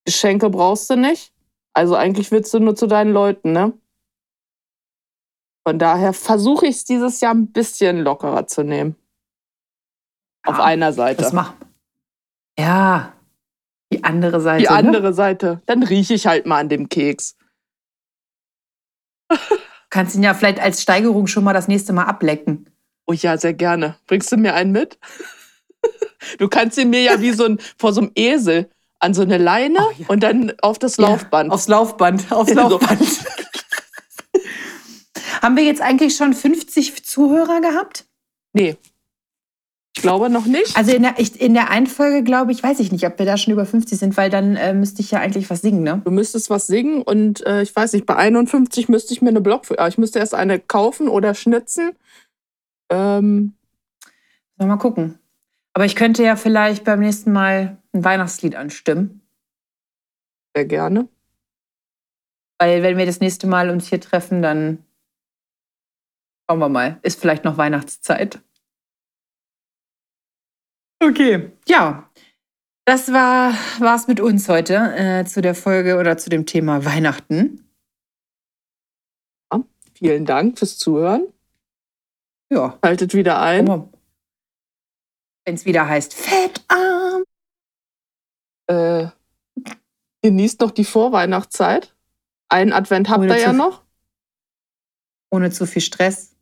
Geschenke 0.10 0.50
brauchst 0.50 0.90
du 0.90 0.96
nicht. 0.96 1.32
Also 1.76 1.96
eigentlich 1.96 2.32
willst 2.32 2.52
du 2.54 2.60
nur 2.60 2.76
zu 2.76 2.88
deinen 2.88 3.14
Leuten, 3.14 3.52
ne? 3.52 3.74
Von 5.68 5.78
daher 5.78 6.14
versuche 6.14 6.66
ich 6.66 6.78
es 6.78 6.84
dieses 6.86 7.22
Jahr 7.22 7.36
ein 7.36 7.52
bisschen 7.52 8.00
lockerer 8.00 8.48
zu 8.48 8.64
nehmen. 8.64 8.96
Auf 10.48 10.58
Ja, 10.58 10.64
einer 10.64 10.94
Seite. 10.94 11.22
Das 11.22 11.32
macht. 11.32 11.54
Ja, 12.58 13.14
die 13.94 14.04
andere 14.04 14.42
Seite. 14.42 14.64
Die 14.64 14.70
Ne? 14.70 14.76
andere 14.76 15.14
Seite. 15.14 15.62
Dann 15.68 15.84
rieche 15.84 16.16
ich 16.16 16.26
halt 16.26 16.48
mal 16.48 16.60
an 16.60 16.70
dem 16.70 16.90
Keks. 16.90 17.38
Kannst 19.92 20.16
ihn 20.16 20.24
ja 20.24 20.34
vielleicht 20.34 20.60
als 20.60 20.82
Steigerung 20.82 21.28
schon 21.28 21.44
mal 21.44 21.54
das 21.54 21.68
nächste 21.68 21.94
Mal 21.94 22.06
ablecken. 22.06 22.68
Oh 23.06 23.14
ja, 23.14 23.38
sehr 23.38 23.54
gerne. 23.54 23.96
Bringst 24.08 24.32
du 24.32 24.38
mir 24.38 24.56
einen 24.56 24.72
mit? 24.72 24.98
Du 26.38 26.50
kannst 26.50 26.78
ihn 26.78 26.90
mir 26.90 27.02
ja 27.02 27.22
wie 27.22 27.32
so 27.32 27.46
ein 27.46 27.60
vor 27.78 27.94
so 27.94 28.02
einem 28.02 28.12
Esel 28.14 28.70
an 29.00 29.14
so 29.14 29.22
eine 29.22 29.38
Leine 29.38 29.80
Oh 29.80 29.92
ja. 29.98 30.06
und 30.08 30.22
dann 30.22 30.54
auf 30.62 30.80
das 30.80 30.98
Laufband. 30.98 31.50
Ja, 31.50 31.54
aufs 31.54 31.68
Laufband. 31.68 32.32
Aufs. 32.32 32.54
Laufband. 32.54 33.02
Haben 35.42 35.56
wir 35.56 35.64
jetzt 35.64 35.82
eigentlich 35.82 36.16
schon 36.16 36.34
50 36.34 37.06
Zuhörer 37.06 37.62
gehabt? 37.62 38.06
nee. 38.54 38.76
Ich 39.96 40.04
glaube 40.04 40.30
noch 40.30 40.46
nicht. 40.46 40.78
Also 40.78 40.92
in 40.92 41.02
der, 41.02 41.16
ich, 41.18 41.42
in 41.42 41.54
der 41.54 41.72
einen 41.72 41.88
Folge 41.88 42.24
glaube 42.24 42.54
ich, 42.54 42.64
weiß 42.64 42.80
ich 42.80 42.92
nicht, 42.94 43.06
ob 43.06 43.20
wir 43.20 43.26
da 43.26 43.36
schon 43.36 43.52
über 43.52 43.66
50 43.66 44.00
sind, 44.00 44.16
weil 44.16 44.30
dann 44.30 44.56
äh, 44.56 44.74
müsste 44.74 45.02
ich 45.02 45.12
ja 45.12 45.20
eigentlich 45.20 45.50
was 45.50 45.62
singen, 45.62 45.84
ne? 45.84 46.02
Du 46.06 46.12
müsstest 46.12 46.50
was 46.50 46.68
singen 46.68 47.02
und 47.02 47.46
äh, 47.46 47.64
ich 47.64 47.76
weiß 47.76 47.92
nicht, 47.92 48.06
bei 48.06 48.16
51 48.16 48.88
müsste 48.88 49.14
ich 49.14 49.22
mir 49.22 49.30
eine 49.30 49.42
Block, 49.42 49.64
äh, 49.78 49.90
ich 49.90 49.98
müsste 49.98 50.20
erst 50.20 50.36
eine 50.36 50.58
kaufen 50.58 51.10
oder 51.10 51.34
schnitzen. 51.34 51.92
Ähm, 52.90 53.56
mal 54.58 54.78
gucken. 54.78 55.20
Aber 55.74 55.84
ich 55.84 55.98
könnte 55.98 56.24
ja 56.24 56.38
vielleicht 56.38 56.86
beim 56.86 57.00
nächsten 57.00 57.34
Mal 57.34 57.79
ein 57.94 58.04
Weihnachtslied 58.04 58.56
anstimmen. 58.56 59.22
sehr 60.56 60.66
gerne. 60.66 61.08
Weil 62.60 62.84
wenn 62.84 62.98
wir 62.98 63.06
das 63.06 63.20
nächste 63.20 63.48
Mal 63.48 63.70
uns 63.70 63.88
hier 63.88 64.02
treffen, 64.02 64.42
dann 64.42 64.86
schauen 66.50 66.60
wir 66.60 66.70
mal. 66.70 67.00
Ist 67.04 67.20
vielleicht 67.20 67.46
noch 67.46 67.58
Weihnachtszeit. 67.58 68.42
Okay, 71.02 71.52
ja. 71.68 72.10
Das 72.86 73.14
war 73.14 73.54
war's 73.80 74.08
mit 74.08 74.20
uns 74.20 74.50
heute 74.50 74.76
äh, 74.76 75.26
zu 75.26 75.42
der 75.42 75.56
Folge 75.56 75.98
oder 75.98 76.18
zu 76.18 76.30
dem 76.30 76.46
Thema 76.46 76.84
Weihnachten. 76.84 77.66
Vielen 80.00 80.26
Dank 80.26 80.58
fürs 80.58 80.78
Zuhören. 80.78 81.28
Ja, 82.50 82.80
Haltet 82.82 83.14
wieder 83.14 83.42
ein. 83.42 83.68
wenn 83.68 85.56
es 85.56 85.66
wieder 85.66 85.90
heißt 85.90 86.14
Fettarm. 86.14 86.99
Äh, 88.70 89.08
genießt 90.22 90.62
noch 90.62 90.72
die 90.72 90.86
Vorweihnachtszeit. 90.86 91.94
Einen 92.50 92.74
Advent 92.74 93.10
habt 93.10 93.20
Ohne 93.22 93.36
ihr 93.36 93.42
ja 93.42 93.54
noch. 93.54 93.84
Ohne 95.32 95.52
zu 95.52 95.66
viel 95.66 95.82
Stress. 95.82 96.36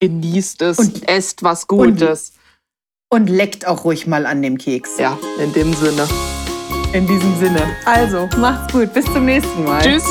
Genießt 0.00 0.62
es. 0.62 0.78
Und- 0.78 1.08
esst 1.08 1.42
was 1.42 1.64
und- 1.64 1.98
Gutes. 1.98 2.32
Und 3.10 3.28
leckt 3.28 3.66
auch 3.66 3.84
ruhig 3.84 4.06
mal 4.06 4.26
an 4.26 4.42
dem 4.42 4.58
Keks. 4.58 4.98
ja, 4.98 5.16
in 5.38 5.52
dem 5.52 5.72
Sinne. 5.74 6.08
In 6.92 7.06
diesem 7.06 7.36
Sinne. 7.38 7.60
Also, 7.84 8.28
macht's 8.38 8.72
gut. 8.72 8.92
Bis 8.92 9.04
zum 9.06 9.24
nächsten 9.24 9.64
Mal. 9.64 9.82
Tschüss. 9.82 10.04